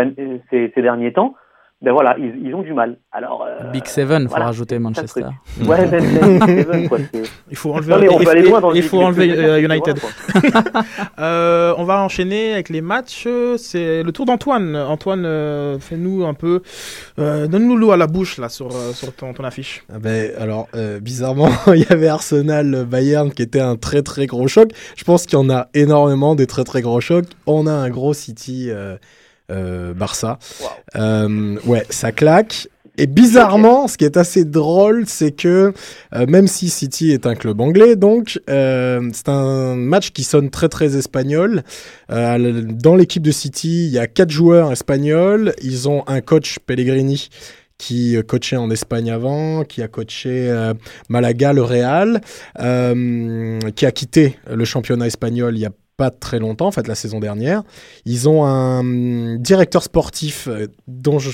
[0.51, 1.35] ces derniers temps,
[1.81, 2.97] ben voilà, ils, ils ont du mal.
[3.13, 5.23] Alors, euh, Big Seven, faut voilà, rajouter Manchester.
[5.65, 6.99] Ouais, même, même Big Seven, quoi.
[7.13, 9.61] c'est- Il faut enlever, Non, mais on peut aller loin dans il faut enlever euh,
[9.61, 9.97] United.
[10.01, 10.83] loin.
[11.21, 13.27] Euh, on va enchaîner avec les matchs.
[13.57, 14.77] C'est le tour d'Antoine.
[14.77, 16.63] Antoine, euh, fais-nous un peu.
[17.19, 19.83] Euh, Donne-nous l'eau à la bouche là sur, sur ton, ton affiche.
[19.93, 24.47] Ah ben, alors, euh, bizarrement, il y avait Arsenal-Bayern qui était un très très gros
[24.49, 24.71] choc.
[24.97, 27.27] Je pense qu'il y en a énormément des très très gros chocs.
[27.47, 28.71] On a un gros City
[29.51, 30.39] Barça.
[30.97, 32.69] Euh, ouais, ça claque.
[33.01, 35.73] Et bizarrement, ce qui est assez drôle, c'est que
[36.15, 40.51] euh, même si City est un club anglais, donc euh, c'est un match qui sonne
[40.51, 41.63] très très espagnol.
[42.11, 45.55] Euh, dans l'équipe de City, il y a quatre joueurs espagnols.
[45.63, 47.29] Ils ont un coach Pellegrini
[47.79, 50.75] qui euh, coachait en Espagne avant, qui a coaché euh,
[51.09, 52.21] Malaga, le Real,
[52.59, 56.89] euh, qui a quitté le championnat espagnol il y a pas très longtemps, en fait
[56.89, 57.63] la saison dernière.
[58.07, 61.31] Ils ont un directeur sportif euh, dont je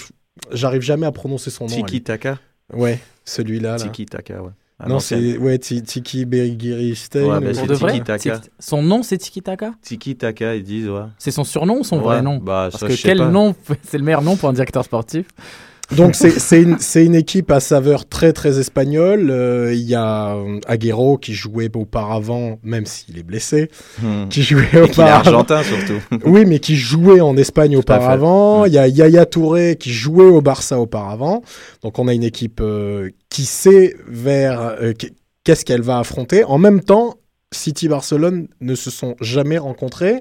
[0.50, 1.76] j'arrive jamais à prononcer son nom.
[1.76, 2.38] Tiki Taka.
[2.72, 3.76] Ouais, celui-là.
[3.76, 3.78] là.
[3.78, 4.50] Tiki Taka, ouais.
[4.80, 7.22] À non, c'est ouais, Ti- Tiki Berigiristein.
[7.40, 8.38] Ouais, bah, vrai Tiki Taka.
[8.38, 9.72] Tiki- Son nom, c'est Tiki Taka?
[9.82, 11.02] Tiki Taka, ils disent, ouais.
[11.18, 12.38] C'est son surnom ou son Ouais, vrai nom?
[12.38, 13.28] bah, Parce ça, que je sais quel pas.
[13.28, 13.54] nom,
[13.84, 15.26] c'est le meilleur nom pour un directeur sportif
[15.92, 19.28] Donc c'est une, une équipe à saveur très très espagnole.
[19.30, 23.68] Euh, Il y a euh, Aguero qui jouait auparavant, même s'il est blessé,
[24.02, 24.28] Hmm.
[24.28, 25.14] qui jouait Et qu'il est auparavant.
[25.18, 26.00] argentin, surtout.
[26.24, 28.64] Oui, mais qui jouait en Espagne auparavant.
[28.64, 28.66] Mm.
[28.68, 31.42] Il y a Yaya Touré qui jouait au Barça auparavant.
[31.82, 35.12] Donc on a une équipe euh, qui sait vers euh, qu-
[35.44, 36.44] qu'est-ce qu'elle va affronter.
[36.44, 37.14] En même temps,
[37.52, 40.18] City Barcelone ne se sont jamais rencontrés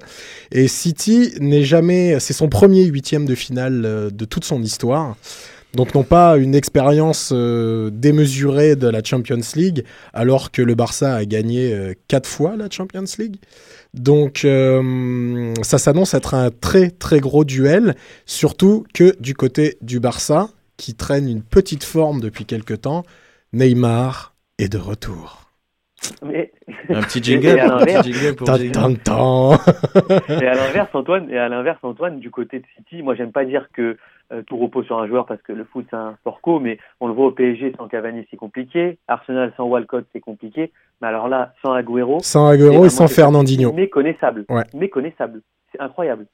[0.52, 2.20] et City n'est jamais.
[2.20, 5.16] C'est son premier huitième de finale de toute son histoire.
[5.76, 11.16] Donc non pas une expérience euh, démesurée de la Champions League, alors que le Barça
[11.16, 13.38] a gagné euh, quatre fois la Champions League.
[13.96, 17.96] Donc euh, ça s'annonce être un très très gros duel,
[18.26, 23.04] surtout que du côté du Barça, qui traîne une petite forme depuis quelque temps,
[23.52, 25.40] Neymar est de retour.
[26.24, 26.52] Mais-
[26.90, 31.30] Un petit Et- jingle, et à un l'inverse- petit jingle pour et à l'inverse, Antoine,
[31.32, 33.98] et à l'inverse, Antoine, du côté de City, moi, j'aime pas dire que euh,
[34.42, 37.08] tout repose sur un joueur parce que le foot c'est un sport co, mais on
[37.08, 38.98] le voit au PSG sans Cavani, c'est compliqué.
[39.08, 40.72] Arsenal sans Walcott, c'est compliqué.
[41.02, 43.72] Mais alors là, sans Agüero, Sans Agüero et sans Fernandinho.
[43.74, 44.46] Méconnaissable.
[44.50, 44.64] Ouais.
[44.74, 45.42] Méconnaissable.
[45.72, 46.26] C'est incroyable.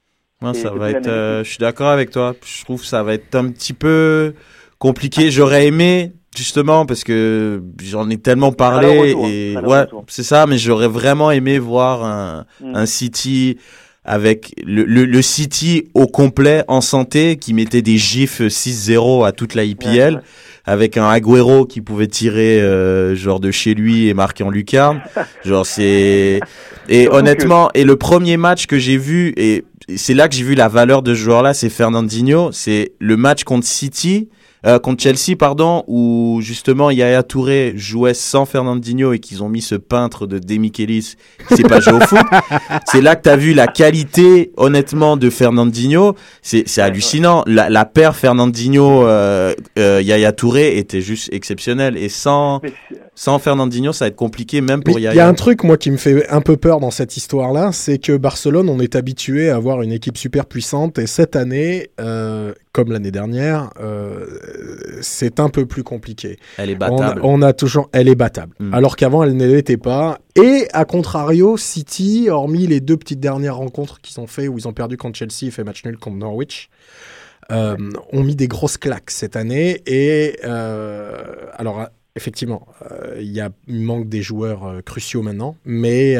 [0.42, 1.06] Ouais, ça va être.
[1.06, 2.34] euh, je suis d'accord avec toi.
[2.44, 4.32] Je trouve que ça va être un petit peu
[4.78, 5.30] compliqué.
[5.30, 10.04] J'aurais aimé justement parce que j'en ai tellement parlé retour, et ouais, retour.
[10.08, 10.46] c'est ça.
[10.46, 12.74] Mais j'aurais vraiment aimé voir un, Mm.
[12.76, 13.58] un City
[14.04, 19.32] avec le, le, le City au complet en santé qui mettait des gifs 6-0 à
[19.32, 20.20] toute la IPL Ouais, ouais.
[20.64, 25.02] avec un Agüero qui pouvait tirer euh, genre de chez lui et marquer en lucarne.
[25.44, 26.40] genre c'est
[26.88, 29.64] et honnêtement et le premier match que j'ai vu et
[29.96, 33.16] c'est là que j'ai vu la valeur de ce joueur là, c'est Fernandinho, c'est le
[33.16, 34.28] match contre City
[34.66, 39.62] euh, contre Chelsea, pardon, où justement Yaya Touré jouait sans Fernandinho et qu'ils ont mis
[39.62, 41.16] ce peintre de Demichelis
[41.48, 42.20] qui s'est pas joué au foot.
[42.86, 46.14] C'est là que tu as vu la qualité, honnêtement, de Fernandinho.
[46.42, 47.42] C'est c'est hallucinant.
[47.46, 51.96] La, la paire Fernandinho, euh, euh, Yaya Touré était juste exceptionnelle.
[51.96, 52.60] Et sans,
[53.14, 55.28] sans Fernandinho, ça va être compliqué, même pour Il y a Yaya.
[55.28, 58.68] un truc, moi, qui me fait un peu peur dans cette histoire-là, c'est que Barcelone,
[58.68, 62.52] on est habitué à avoir une équipe super puissante, et cette année, euh,
[62.84, 64.26] comme l'année dernière, euh,
[65.02, 66.38] c'est un peu plus compliqué.
[66.56, 67.20] Elle est On a, battable.
[67.24, 68.72] on a toujours, elle est battable, Mm.
[68.74, 70.18] alors qu'avant elle ne l'était pas.
[70.36, 74.66] Et à contrario, City, hormis les deux petites dernières rencontres qu'ils ont fait où ils
[74.66, 76.70] ont perdu contre Chelsea et fait match nul contre Norwich,
[77.52, 77.76] euh,
[78.12, 79.82] ont mis des grosses claques cette année.
[79.86, 81.22] Et euh,
[81.54, 82.66] alors, effectivement,
[83.18, 86.16] il y a il manque des joueurs cruciaux maintenant, mais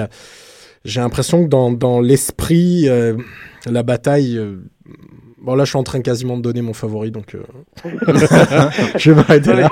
[0.84, 3.16] j'ai l'impression que dans, dans l'esprit, euh,
[3.66, 4.36] la bataille.
[4.38, 4.56] euh,
[5.42, 7.42] Bon là je suis en train quasiment de donner mon favori donc euh,
[8.96, 9.68] je vais m'arrêter là.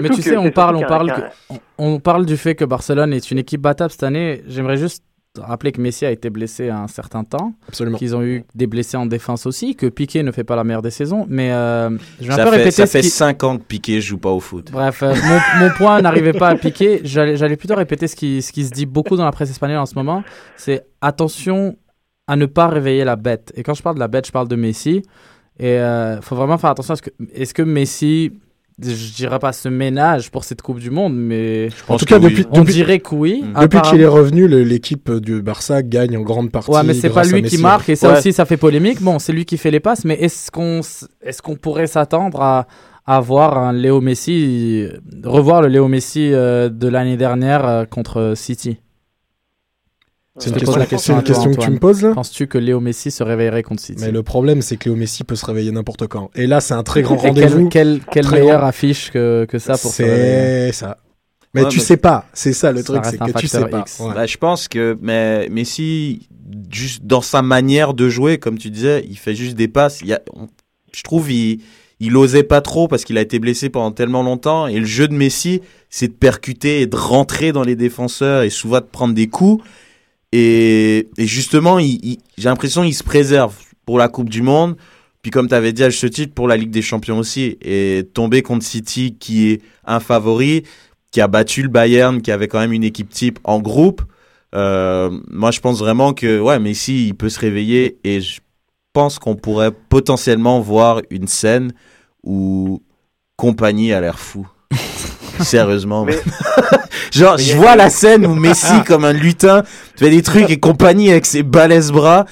[0.00, 1.58] Mais tu que- sais, on parle, on parle, que- on,
[1.94, 4.42] on parle du fait que Barcelone est une équipe battable cette année.
[4.48, 5.04] J'aimerais juste
[5.38, 7.96] rappeler que Messi a été blessé à un certain temps, Absolument.
[7.96, 10.82] qu'ils ont eu des blessés en défense aussi, que Piqué ne fait pas la meilleure
[10.82, 11.24] des saisons.
[11.28, 11.90] Mais euh,
[12.20, 14.18] je vais un Ça peu fait, répéter ça fait qui- 5 ans que Piqué joue
[14.18, 14.70] pas au foot.
[14.72, 17.00] Bref, euh, mon, mon point n'arrivait pas à piquer.
[17.04, 19.78] J'allais j'allais plutôt répéter ce qui, ce qui se dit beaucoup dans la presse espagnole
[19.78, 20.24] en ce moment.
[20.56, 21.76] C'est attention
[22.30, 23.52] à ne pas réveiller la bête.
[23.56, 25.02] Et quand je parle de la bête, je parle de Messi.
[25.58, 27.10] Et il faut vraiment faire attention à ce que.
[27.34, 28.32] Est-ce que Messi
[28.82, 32.46] je dirais pas ce ménage pour cette Coupe du Monde, mais En tout cas, depuis,
[32.50, 33.42] on depuis, dirait que oui.
[33.44, 33.60] Mm.
[33.60, 36.70] depuis qu'il est revenu, l'équipe du Barça gagne en grande partie.
[36.70, 38.18] Ouais, mais c'est pas lui qui marque et ça Ouais.
[38.18, 39.02] aussi ça fait polémique.
[39.02, 40.80] Bon, c'est lui qui fait les passes, mais est-ce qu'on
[41.22, 42.66] est-ce qu'on pourrait s'attendre à,
[43.06, 44.86] à voir un Léo Messi
[45.24, 48.78] revoir le Léo Messi euh, de l'année dernière euh, contre City?
[50.40, 51.22] C'est une question, la question une
[51.56, 54.22] que tu me poses là Penses-tu que Léo Messi se réveillerait contre City Mais le
[54.22, 56.30] problème, c'est que Léo Messi peut se réveiller n'importe quand.
[56.34, 57.68] Et là, c'est un très grand rendez-vous.
[57.68, 58.68] quelle, meilleure grand.
[58.68, 60.96] affiche que, que ça pour se réveiller C'est ça.
[61.54, 62.26] Mais Ouais, tu mais- sais pas.
[62.32, 63.84] C'est ça le Ça truc, c'est que tu sais pas.
[64.00, 64.14] Ouais.
[64.14, 66.28] Bah, je pense que mais Messi,
[66.70, 70.00] juste dans sa manière de jouer, comme tu disais, il fait juste des passes.
[70.02, 70.48] Il y a, on-
[70.92, 71.60] je trouve il
[72.02, 74.66] il osait pas trop parce qu'il a été blessé pendant tellement longtemps.
[74.68, 75.60] Et le jeu de Messi,
[75.90, 79.62] c'est de percuter et de rentrer dans les défenseurs et souvent de prendre des coups.
[80.32, 83.54] Et, et justement, j'ai l'impression qu'il se préserve
[83.84, 84.76] pour la Coupe du Monde.
[85.22, 87.58] Puis comme tu avais dit à ce titre, pour la Ligue des Champions aussi.
[87.62, 90.62] Et tomber contre City, qui est un favori,
[91.10, 94.02] qui a battu le Bayern, qui avait quand même une équipe type en groupe.
[94.54, 98.40] Euh, moi, je pense vraiment que ouais, Messi, il peut se réveiller et je
[98.92, 101.72] pense qu'on pourrait potentiellement voir une scène
[102.22, 102.82] où
[103.36, 104.48] compagnie a l'air fou.
[105.44, 106.04] Sérieusement.
[106.04, 106.14] Mais-
[107.12, 110.60] Genre, Mais je vois la scène où Messi, comme un lutin, fait des trucs et
[110.60, 112.24] compagnie avec ses balèzes bras.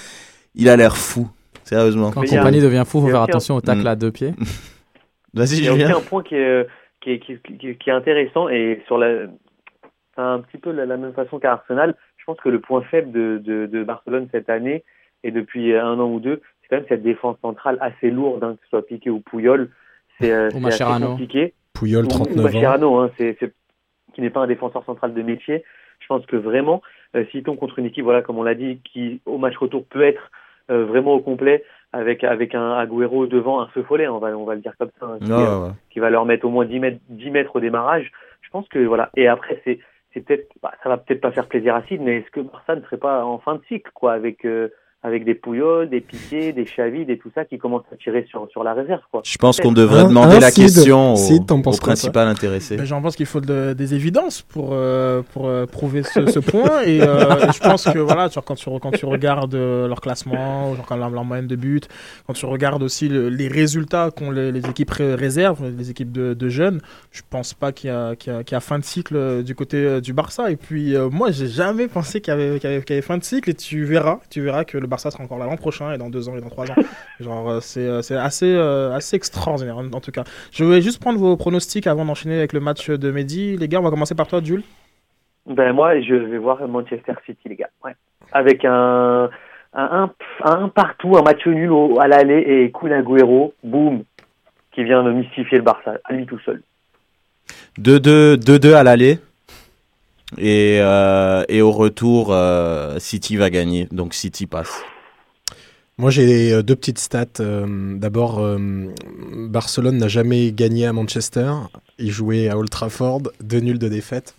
[0.55, 1.29] Il a l'air fou.
[1.65, 2.11] Sérieusement.
[2.13, 3.87] Quand compagnie devient fou, il faut faire attention au tacle Mm.
[3.89, 4.35] à deux pieds.
[5.35, 5.97] Vas-y, Il y a aussi Julien.
[5.99, 6.67] un point qui est,
[7.01, 9.27] qui est, qui est, qui est- qui est intéressant et sur la,
[10.15, 11.95] c'est un petit peu la, la même façon qu'à Arsenal.
[12.17, 14.85] Je pense que le point faible de, de, de Barcelone cette année
[15.25, 18.55] et depuis un an ou deux, c'est quand même cette défense centrale assez lourde, hein,
[18.55, 19.71] que ce soit Piqué ou Pouyol.
[20.21, 21.55] C'est euh, assez compliqué.
[21.79, 23.01] Pouyol, Ou- ou 39 ans.
[23.03, 23.53] Hein, c'est, c'est-
[24.15, 25.63] qui n'est pas un défenseur central de métier.
[26.01, 26.83] Je pense que vraiment,
[27.15, 29.85] euh, s'il tombe contre une équipe, voilà, comme on l'a dit, qui au match retour
[29.87, 30.31] peut être
[30.71, 34.45] euh, vraiment au complet, avec avec un Agüero devant, un feu follet, on va on
[34.45, 35.71] va le dire comme ça, hein, qui, Ouais, euh, ouais.
[35.91, 38.11] qui va leur mettre au moins 10 mètres, 10 mètres au démarrage.
[38.43, 39.11] Je pense que voilà.
[39.17, 39.79] Et après, c'est,
[40.13, 42.77] c'est peut-être, bah, ça va peut-être pas faire plaisir à Sid, mais est-ce que Barça
[42.77, 44.69] ne serait pas en fin de cycle, quoi, avec euh,
[45.03, 48.49] avec des Pouyols, des Piqués, des Chavid et tout ça qui commencent à tirer sur
[48.51, 49.21] sur la réserve, quoi.
[49.25, 52.77] Je pense qu'on devrait Un- demander un la question au, au quoi, principal intéressé.
[52.77, 56.41] Ben, J'en pense qu'il faut de- des évidences pour, euh, pour euh, prouver ce, ce
[56.41, 56.83] point.
[56.85, 60.75] Et, euh, et je pense que voilà, quand, tu, quand tu regardes euh, leur classement,
[60.75, 61.81] genre quand leur, leur moyenne de buts,
[62.27, 66.11] quand tu regardes aussi le- les résultats qu'ont les, les équipes ré- réserves, les équipes
[66.11, 66.81] de, de jeunes,
[67.13, 69.45] je pense pas qu'il y, a- qu'il y, a- qu'il y a fin de cycle
[69.45, 70.51] du côté euh, du Barça.
[70.51, 72.99] Et puis euh, moi, j'ai jamais pensé qu'il y, avait, qu'il y avait- qu'il y
[72.99, 73.51] avait fin de cycle.
[73.51, 76.11] Et tu verras, tu verras que le Barça sera encore là l'an prochain et dans
[76.11, 76.75] deux ans et dans trois ans.
[77.21, 80.25] Genre, euh, c'est euh, c'est assez, euh, assez extraordinaire en, tout cas.
[80.53, 83.57] Je vais juste prendre vos pronostics avant d'enchaîner avec le match de Mehdi.
[83.57, 84.63] Les gars, on va commencer par toi, Jules.
[85.47, 87.71] Ben moi, je vais voir Manchester City, les gars.
[87.85, 87.93] Ouais.
[88.33, 89.31] Avec un,
[89.73, 90.11] un, un,
[90.45, 94.03] un partout, un match nul au- à l'aller et Kun Agüero, boum,
[94.73, 96.63] qui vient de mystifier le Barça, à lui tout seul.
[97.81, 99.19] 2-2 2-2 à l'aller.
[100.37, 103.89] Et, euh, et au retour, euh, City va gagner.
[103.91, 104.83] Donc City passe.
[105.97, 107.27] Moi, j'ai euh, deux petites stats.
[107.41, 108.47] D'abord,
[109.49, 111.53] Barcelone n'a jamais gagné à Manchester.
[111.99, 114.35] Il jouait à Old Trafford, deux nuls de défaite.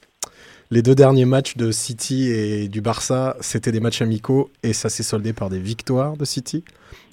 [0.72, 4.88] Les deux derniers matchs de City et du Barça, c'était des matchs amicaux et ça
[4.90, 6.64] s'est soldé par des victoires de City.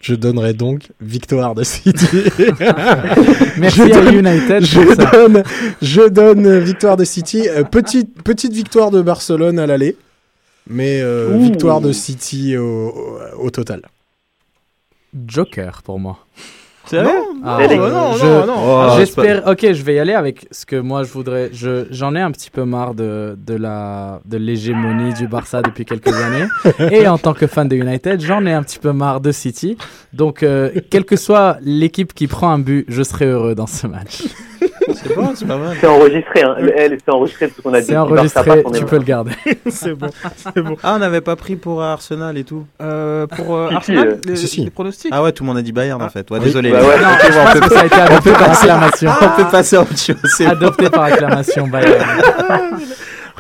[0.03, 2.07] Je donnerai donc victoire de City.
[3.57, 5.11] Merci Je à donne- United je pour ça.
[5.11, 5.43] donne,
[5.81, 7.49] je donne victoire de City.
[7.49, 9.97] Euh, petite, petite victoire de Barcelone à l'aller,
[10.69, 13.81] mais euh, victoire de City au, au- au total.
[15.27, 16.19] Joker pour moi.
[16.89, 17.14] C'est vrai
[17.45, 18.55] Ah, euh, non, je- non, non.
[18.59, 19.47] Oh, J'espère.
[19.49, 21.51] Ok, je vais y aller avec ce que moi je voudrais.
[21.53, 25.84] Je j'en ai un petit peu marre de de la de l'hégémonie du Barça depuis
[25.84, 26.47] quelques années.
[26.93, 29.76] Et en tant que fan de United, j'en ai un petit peu marre de City.
[30.12, 33.87] Donc, euh, quelle que soit l'équipe qui prend un but, je serai heureux dans ce
[33.87, 34.22] match.
[34.95, 35.77] C'est bon, c'est pas mal.
[35.81, 36.57] C'est enregistré, hein.
[36.77, 37.87] Elle, c'est enregistré tout ce qu'on a dit.
[37.87, 39.33] C'est enregistré, tu peux le garder.
[39.69, 40.77] c'est bon, c'est bon.
[40.83, 42.65] Ah, on n'avait pas pris pour Arsenal et tout.
[42.81, 44.65] Euh, pour euh, Arsenal, euh, les, si, si.
[44.65, 45.11] les pronostics.
[45.13, 46.31] Ah ouais, tout le monde a dit Bayern en fait.
[46.31, 46.45] Ouais, Oui.
[46.47, 46.71] désolé.
[46.71, 46.97] Bah ouais.
[47.03, 49.11] Non, Ok, je bon, on peut ça a été adopté par acclamation.
[49.21, 50.17] on peut passer à autre chose.
[50.47, 52.05] Adopté par acclamation, Bayern.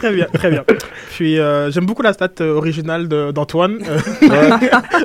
[0.06, 0.64] Très bien, très bien.
[1.10, 4.50] Puis euh, j'aime beaucoup la stat euh, originale de- d'Antoine euh,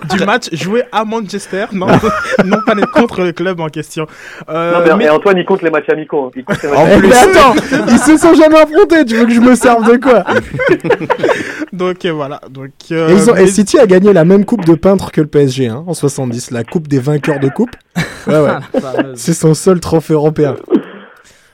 [0.18, 1.88] du match joué à Manchester, non,
[2.46, 4.06] non pas contre le club en question.
[4.50, 6.26] Euh, Non, mais, Antoine, il compte les matchs amicaux.
[6.28, 6.32] hein.
[6.36, 7.56] Il compte les matchs En plus, mais attends,
[7.90, 9.06] ils se sont jamais affrontés.
[9.06, 10.24] Tu veux que je me serve de quoi?
[11.74, 12.42] Donc euh, voilà.
[12.50, 15.12] Donc euh, et, ils ont- et mais- City a gagné la même coupe de peintre
[15.12, 17.72] que le PSG hein, en 70, la coupe des vainqueurs de coupe.
[18.28, 18.52] Ouais, ouais.
[19.16, 20.56] C'est son seul trophée européen.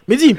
[0.08, 0.36] Mehdi,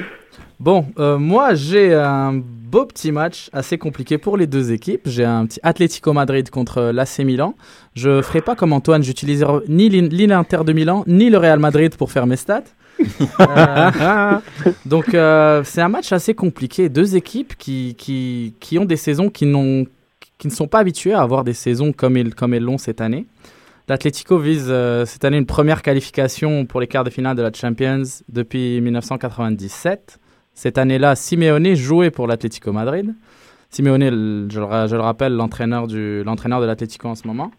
[0.61, 5.03] Bon, euh, moi j'ai un beau petit match assez compliqué pour les deux équipes.
[5.07, 7.55] J'ai un petit Atlético Madrid contre l'AC Milan.
[7.95, 11.61] Je ferai pas comme Antoine, j'utiliserai ni l'In- ni l'Inter de Milan ni le Real
[11.61, 12.65] Madrid pour faire mes stats.
[13.41, 14.39] Euh,
[14.85, 16.89] donc euh, c'est un match assez compliqué.
[16.89, 19.87] Deux équipes qui, qui, qui ont des saisons qui, n'ont,
[20.39, 23.01] qui ne sont pas habituées à avoir des saisons comme, ils, comme elles l'ont cette
[23.01, 23.27] année.
[23.89, 27.53] L'Atlético vise euh, cette année une première qualification pour les quarts de finale de la
[27.53, 30.19] Champions depuis 1997.
[30.59, 33.15] Cette année-là, Simeone jouait pour l'Atlético Madrid.
[33.71, 37.53] Simeone, je le, rappelle, l'entraîneur, de l'Atlético en ce moment.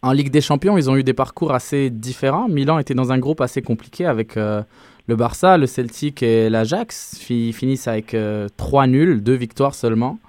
[0.00, 2.46] En Ligue des Champions, ils ont eu des parcours assez différents.
[2.48, 4.62] Milan était dans un groupe assez compliqué avec euh,
[5.08, 7.16] le Barça, le Celtic et l'Ajax.
[7.18, 8.16] Fi- finissent avec
[8.56, 10.20] 3 nuls, 2 victoires seulement.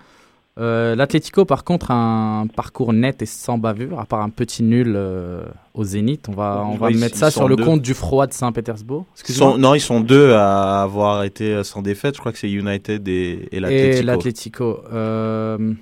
[0.58, 1.96] Euh, L'Atlético, par contre, a
[2.42, 5.44] un parcours net et sans bavure, à part un petit nul euh,
[5.74, 6.28] au Zénith.
[6.30, 7.66] On va, on va ils- mettre ils ça sur le deux.
[7.66, 9.06] compte du froid de Saint-Pétersbourg.
[9.58, 12.16] Non, ils sont deux à avoir été euh, sans défaite.
[12.16, 14.06] Je crois que c'est United et, et Et l'Atlético.
[14.06, 14.80] l'Atlético.
[14.94, 15.74] Euh,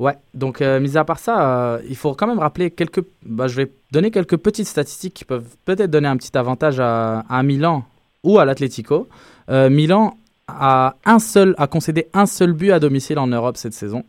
[0.00, 3.04] ouais, donc mis à part ça, il faut quand même rappeler quelques.
[3.24, 7.20] Bah, je vais donner quelques petites statistiques qui peuvent peut-être donner un petit avantage à,
[7.28, 7.84] à Milan
[8.24, 9.06] ou à l'Atlético.
[9.48, 10.17] Milan
[10.48, 14.04] a, un seul, a concédé un seul but à domicile en Europe cette saison,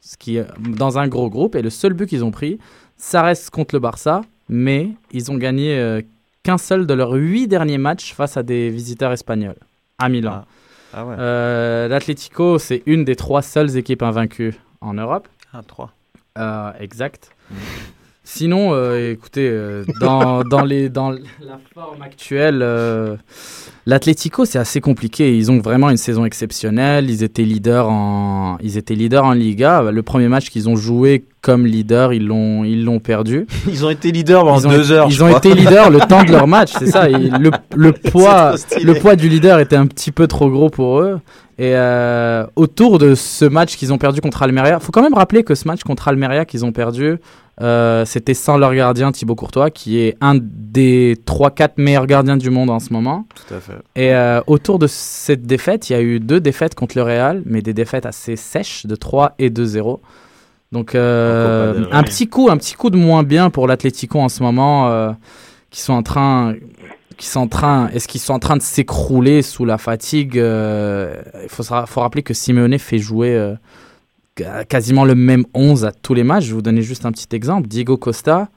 [0.00, 1.56] ce qui est dans un gros groupe.
[1.56, 2.58] Et le seul but qu'ils ont pris,
[2.96, 6.02] ça reste contre le Barça, mais ils ont gagné euh,
[6.42, 9.58] qu'un seul de leurs huit derniers matchs face à des visiteurs espagnols
[9.98, 10.44] à Milan.
[10.92, 11.16] Ah ouais.
[11.18, 15.28] Euh, L'Atlético, c'est une des trois seules équipes invaincues en Europe.
[15.52, 15.92] Ah, trois.
[16.38, 17.30] Euh, exact.
[18.30, 23.16] Sinon, euh, écoutez, euh, dans, dans, les, dans la forme actuelle, euh,
[23.86, 25.34] l'Atlético, c'est assez compliqué.
[25.34, 27.08] Ils ont vraiment une saison exceptionnelle.
[27.08, 29.90] Ils étaient leaders en, ils étaient leaders en Liga.
[29.90, 33.46] Le premier match qu'ils ont joué comme leader, ils l'ont, ils l'ont perdu.
[33.66, 35.06] Ils ont été leaders ont, deux heures.
[35.08, 35.38] ils ont crois.
[35.38, 37.08] été leaders le temps de leur match, c'est ça.
[37.08, 41.00] Et le, le poids, le poids du leader était un petit peu trop gros pour
[41.00, 41.18] eux.
[41.58, 45.42] Et euh, autour de ce match qu'ils ont perdu contre Almeria, faut quand même rappeler
[45.42, 47.16] que ce match contre Almeria qu'ils ont perdu,
[47.60, 52.50] euh, c'était sans leur gardien Thibaut Courtois, qui est un des 3-4 meilleurs gardiens du
[52.50, 53.26] monde en ce moment.
[53.34, 53.72] Tout à fait.
[53.96, 57.42] Et euh, autour de cette défaite, il y a eu deux défaites contre le Real,
[57.46, 59.98] mais des défaites assez sèches de 3 et 2-0.
[60.70, 64.42] Donc euh, un petit coup, un petit coup de moins bien pour l'Atlético en ce
[64.42, 65.16] moment,
[65.70, 66.54] qui sont en train,
[67.16, 71.48] qui sont en train, est-ce qu'ils sont en train de s'écrouler sous la fatigue Il
[71.48, 73.54] faut, faut rappeler que Simeone fait jouer
[74.68, 76.44] quasiment le même 11 à tous les matchs.
[76.44, 77.68] Je vais vous donner juste un petit exemple.
[77.68, 78.48] Diego Costa,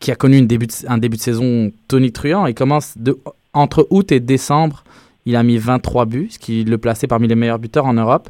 [0.00, 2.94] qui a connu un début de saison tonitruant, il commence
[3.52, 4.84] entre août et décembre,
[5.26, 8.28] il a mis 23 buts, ce qui le plaçait parmi les meilleurs buteurs en Europe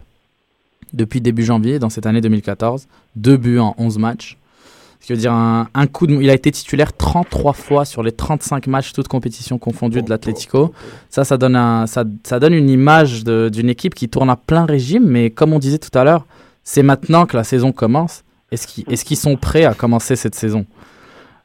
[0.93, 2.87] depuis début janvier dans cette année 2014.
[3.17, 4.39] Deux buts en 11 matchs.
[5.01, 6.15] Ce qui veut dire un, coup de...
[6.15, 10.73] Il a été titulaire 33 fois sur les 35 matchs, toutes compétitions confondues de l'Atlético.
[11.11, 11.55] Ça, ça donne,
[12.55, 16.05] une image d'une équipe qui tourne à plein régime, mais comme on disait tout à
[16.05, 16.25] l'heure,
[16.65, 18.25] c'est maintenant que la saison commence.
[18.51, 20.65] Est-ce qu'ils sont prêts à commencer cette saison?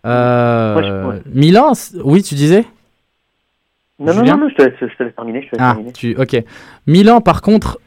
[0.05, 1.21] Euh, Ouais, je- ouais.
[1.33, 2.65] Milan, oui, tu disais?
[3.99, 5.41] Non, non, non, non, je te laisse, je te laisse terminer.
[5.41, 5.91] Je te laisse Ah, terminer.
[5.91, 6.43] tu, ok.
[6.87, 7.79] Milan, par contre,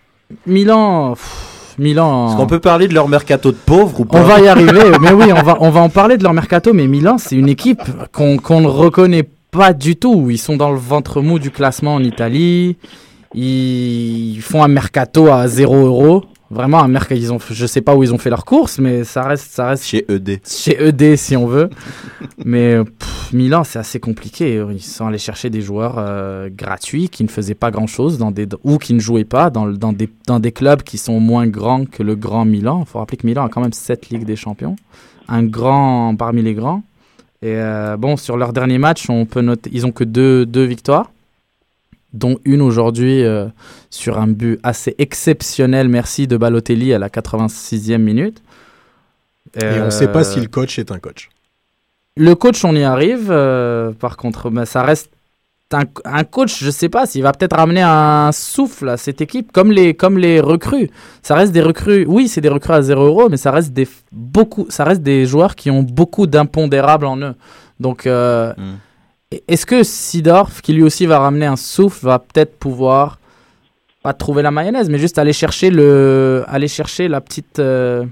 [0.46, 2.28] Milan, pff, Milan.
[2.28, 4.18] Est-ce qu'on peut parler de leur mercato de pauvres ou pas?
[4.20, 6.74] On va y arriver, mais oui, on va, on va en parler de leur mercato.
[6.74, 7.80] Mais Milan, c'est une équipe
[8.12, 10.28] qu'on qu'on ne reconnaît pas du tout.
[10.30, 12.76] Ils sont dans le ventre mou du classement en Italie.
[13.34, 16.24] Ils font un mercato à 0 euros.
[16.52, 17.18] Vraiment, un mercato.
[17.18, 19.68] Ils ont, je sais pas où ils ont fait leurs courses, mais ça reste, ça
[19.68, 20.40] reste Chez ED.
[20.46, 21.70] chez ED si on veut.
[22.44, 24.62] Mais pff, Milan, c'est assez compliqué.
[24.70, 28.46] Ils sont allés chercher des joueurs euh, gratuits qui ne faisaient pas grand-chose dans des,
[28.64, 31.86] ou qui ne jouaient pas dans, dans, des, dans des clubs qui sont moins grands
[31.86, 32.84] que le grand Milan.
[32.86, 34.76] Il faut rappeler que Milan a quand même 7 Ligues des Champions.
[35.28, 36.82] Un grand parmi les grands.
[37.40, 40.64] Et euh, bon, sur leur dernier match, on peut noter, ils ont que deux, deux
[40.64, 41.10] victoires,
[42.12, 43.46] dont une aujourd'hui euh,
[43.90, 48.42] sur un but assez exceptionnel, merci de Balotelli à la 86e minute.
[49.60, 51.28] Et on ne sait pas Euh, si le coach est un coach.
[52.16, 53.28] le coach, on y arrive.
[53.30, 55.10] euh, par contre, mais ça reste
[55.72, 56.62] un, un coach.
[56.62, 60.18] Je sais pas s'il va peut-être ramener un souffle à cette équipe, comme les, comme
[60.18, 60.90] les recrues.
[61.22, 62.04] Ça reste des recrues.
[62.06, 64.66] Oui, c'est des recrues à 0 euros, mais ça reste des beaucoup.
[64.68, 67.34] Ça reste des joueurs qui ont beaucoup d'impondérables en eux.
[67.80, 68.74] Donc, euh, Mm.
[69.48, 73.18] Est-ce que Sidorf, qui lui aussi va ramener un souffle, va peut-être pouvoir
[74.02, 77.58] pas trouver la mayonnaise, mais juste aller chercher le, aller chercher la petite.
[77.58, 78.04] euh,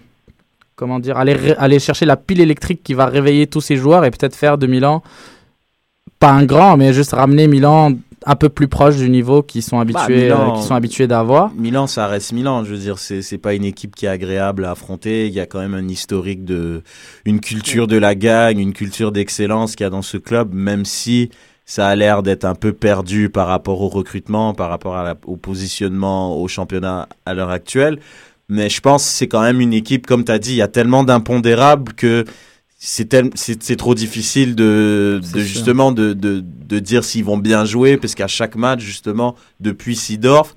[0.81, 4.11] comment dire, aller, aller chercher la pile électrique qui va réveiller tous ces joueurs et
[4.11, 5.03] peut-être faire de Milan,
[6.19, 7.93] pas un grand, mais juste ramener Milan
[8.27, 11.53] un peu plus proche du niveau qu'ils sont habitués, Milan- euh, sont habitués d'avoir.
[11.55, 12.65] Milan, ça reste Milan.
[12.65, 15.27] Je veux dire, c'est c'est pas une équipe qui est agréable à affronter.
[15.27, 16.83] Il y a quand même un historique de,
[17.25, 20.85] une culture de la gagne, une culture d'excellence qu'il y a dans ce club, même
[20.85, 21.31] si
[21.65, 25.17] ça a l'air d'être un peu perdu par rapport au recrutement, par rapport à la-
[25.27, 28.01] au positionnement au championnat à l'heure actuelle.
[28.49, 30.63] Mais je pense que c'est quand même une équipe, comme tu as dit, il y
[30.63, 32.25] a tellement d'impondérables que
[32.83, 37.37] c'est tel- c'est c'est trop difficile de, de justement de, de, de dire s'ils vont
[37.37, 40.57] bien jouer parce qu'à chaque match justement depuis Sidorf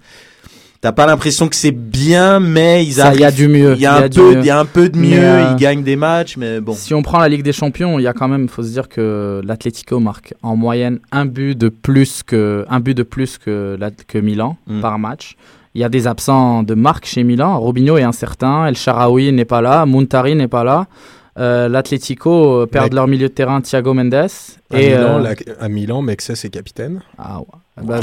[0.80, 3.74] t'as pas l'impression que c'est bien mais ils il y a du mieux.
[3.76, 5.84] il y a, un peu il y a un peu de mieux euh, ils gagnent
[5.84, 8.30] des matchs mais bon Si on prend la Ligue des Champions, il y a quand
[8.30, 12.80] même, faut se dire que l'Atlético marque en moyenne un but de plus que un
[12.80, 14.80] but de plus que la- que Milan Mm.
[14.80, 15.36] par match.
[15.76, 17.60] Il y a des absents de marque chez Milan.
[17.60, 20.86] Robinho est incertain, El Sharawi n'est pas là, Muntari n'est pas là.
[21.40, 22.94] Euh, L'Atlético euh, perd Mec.
[22.94, 24.28] leur milieu de terrain Thiago Mendes À,
[24.80, 27.02] et Milan, euh, la- à Milan, Mexès est capitaine.
[27.18, 27.46] ah ouais.
[27.82, 28.00] Bah,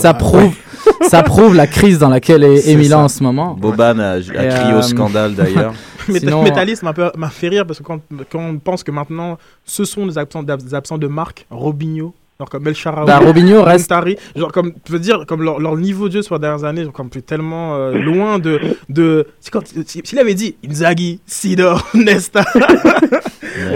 [0.00, 0.56] ça, prouve
[1.10, 3.04] ça prouve la crise dans laquelle est, Milan ça.
[3.04, 3.54] en ce moment.
[3.54, 4.38] Boban a, crié
[4.72, 5.74] euh, au scandale d'ailleurs
[6.08, 8.00] Sinon, Métallis m'a fait rire parce que quand,
[8.30, 9.36] quand on pense que maintenant
[9.66, 12.74] ce sont des absents, des absents de marque, Robinho, genre comme El
[13.06, 13.92] Bah, Robinho reste
[14.36, 16.82] genre comme tu veux dire comme leur, leur niveau de jeu sur les dernières années,
[16.84, 22.44] genre comme tellement euh, loin de de s'il avait dit Inzaghi, Sidor, Nesta.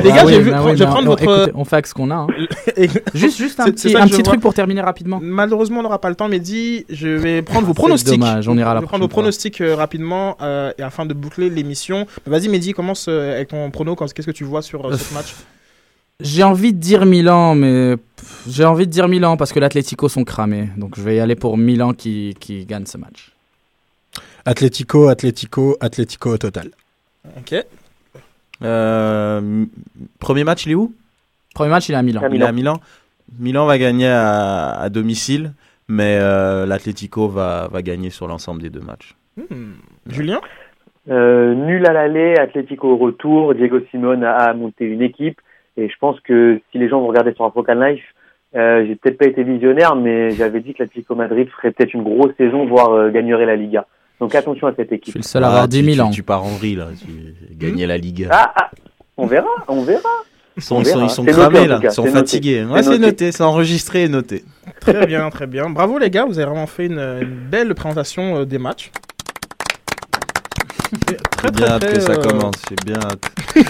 [0.02, 1.76] Les Ah gars, oui, j'ai vu, bah je vais prendre on- votre écoutez, on fait
[1.76, 2.14] avec ce qu'on a.
[2.16, 2.26] hein.
[2.76, 5.20] et- Juste, juste un petit, un truc pour terminer rapidement.
[5.22, 8.18] Malheureusement, on n'aura pas le temps, mais dit, je vais prendre vos C'est pronostics.
[8.18, 11.14] dommage, on ira la Je vais prendre vos pronostics euh, rapidement euh, et afin de
[11.14, 12.06] boucler l'émission.
[12.26, 13.94] Vas-y, Mehdi, commence euh, avec ton prono.
[13.94, 15.34] Qu'est-ce que tu vois sur euh, ce match?
[16.20, 17.94] J'ai envie de dire Milan, mais
[18.48, 20.68] j'ai envie de dire Milan parce que l'Atlético sont cramés.
[20.76, 23.30] Donc je vais y aller pour Milan qui, qui gagne ce match.
[24.44, 26.70] Atlético, Atlético, Atlético au total.
[27.36, 27.64] Ok.
[28.64, 29.64] Euh,
[30.18, 30.92] premier match il est où?
[31.54, 32.22] Premier match, il est à Milan.
[32.22, 32.80] À il est à Milan
[33.38, 35.52] Milan va gagner à, à domicile
[35.86, 39.74] mais euh, l'Atlético va, va gagner sur l'ensemble des deux matchs Hmm.
[40.08, 40.40] Julien?
[41.08, 45.40] Euh, nul à l'aller, Atlético au retour, Diego Simone a monté une équipe
[45.78, 48.02] et je pense que si les gens vont regarder sur African Life,
[48.56, 52.02] euh, j'ai peut-être pas été visionnaire, mais j'avais dit que l'Atlético Madrid ferait peut-être une
[52.02, 53.86] grosse saison, voire euh, gagnerait la Liga.
[54.20, 55.12] Donc attention à cette Je équipe.
[55.12, 56.08] suis le seul à avoir Ah, dit tu, Milan.
[56.10, 58.70] tu, tu pars en vrille là tu gagner la Ligue Ah, ah,
[59.16, 60.08] on verra, on verra.
[60.56, 61.04] ils sont, on ils sont, verra.
[61.04, 63.00] ils sont C'est noté, cramés là ils sont fatigués ouais C'est noté.
[63.06, 64.42] noté c'est enregistré et noté
[64.80, 65.70] Très bien, très bien.
[65.70, 68.90] Bravo les gars, vous avez vraiment fait une, une belle présentation euh, des matchs.
[71.50, 73.30] Très, J'ai bien hâte que ça commence j'ai bien hâte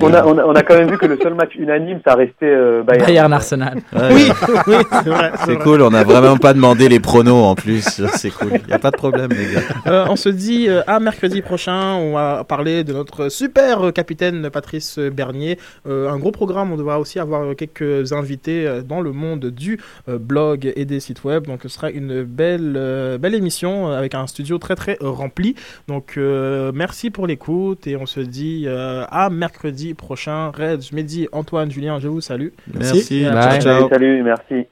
[0.00, 2.14] On a, on, a, on a quand même vu que le seul match unanime, ça
[2.14, 3.06] restait euh, Bayern.
[3.06, 3.78] Bayern Arsenal.
[3.92, 4.30] Ouais, Oui,
[4.68, 5.32] oui, c'est vrai.
[5.44, 5.64] c'est vrai.
[5.64, 8.92] cool on a vraiment pas demandé les pronos en plus c'est cool y a pas
[8.92, 11.94] de problème les gars Euh, on se dit euh, à mercredi prochain.
[11.94, 15.58] On va parler de notre super capitaine Patrice Bernier.
[15.88, 16.72] Euh, un gros programme.
[16.72, 21.24] On devra aussi avoir quelques invités dans le monde du euh, blog et des sites
[21.24, 21.46] web.
[21.46, 25.54] Donc ce sera une belle, euh, belle émission avec un studio très très rempli.
[25.88, 30.50] Donc euh, merci pour l'écoute et on se dit euh, à mercredi prochain.
[30.50, 32.48] Reg, Mehdi, Antoine, Julien, je vous salue.
[32.72, 33.60] merci Bye.
[33.60, 34.66] ciao ciao Salut, merci.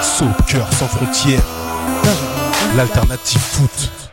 [0.00, 1.42] Soccer sans frontières,
[2.76, 4.03] l'alternative foot.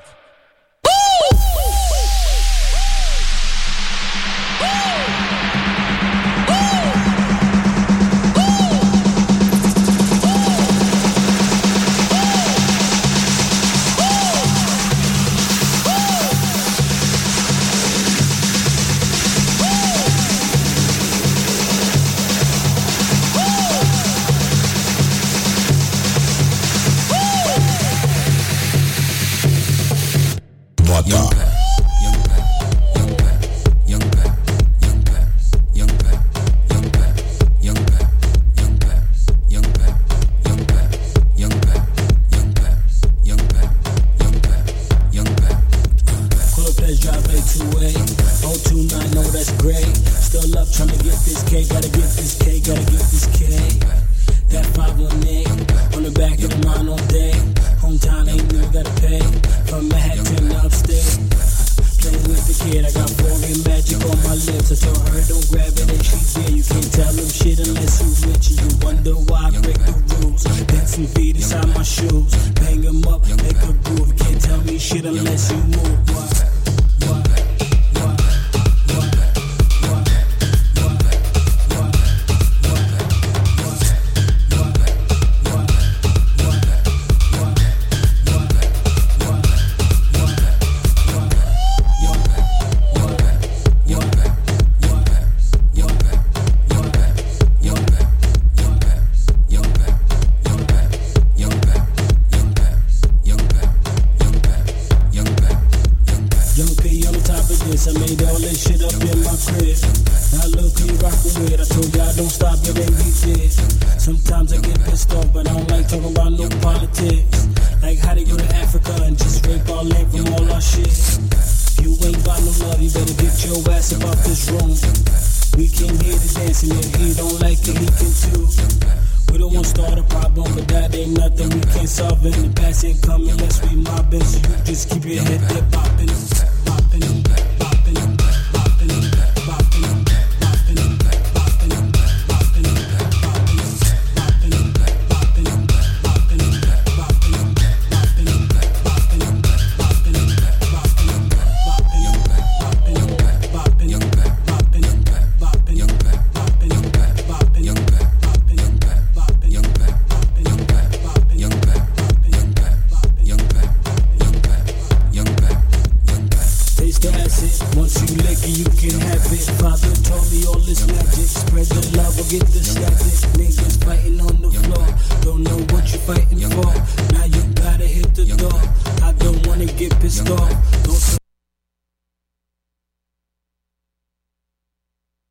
[72.12, 74.16] Shoes, bang 'em up, make a groove.
[74.18, 76.10] Can't tell me shit unless you move.
[76.14, 76.51] Why?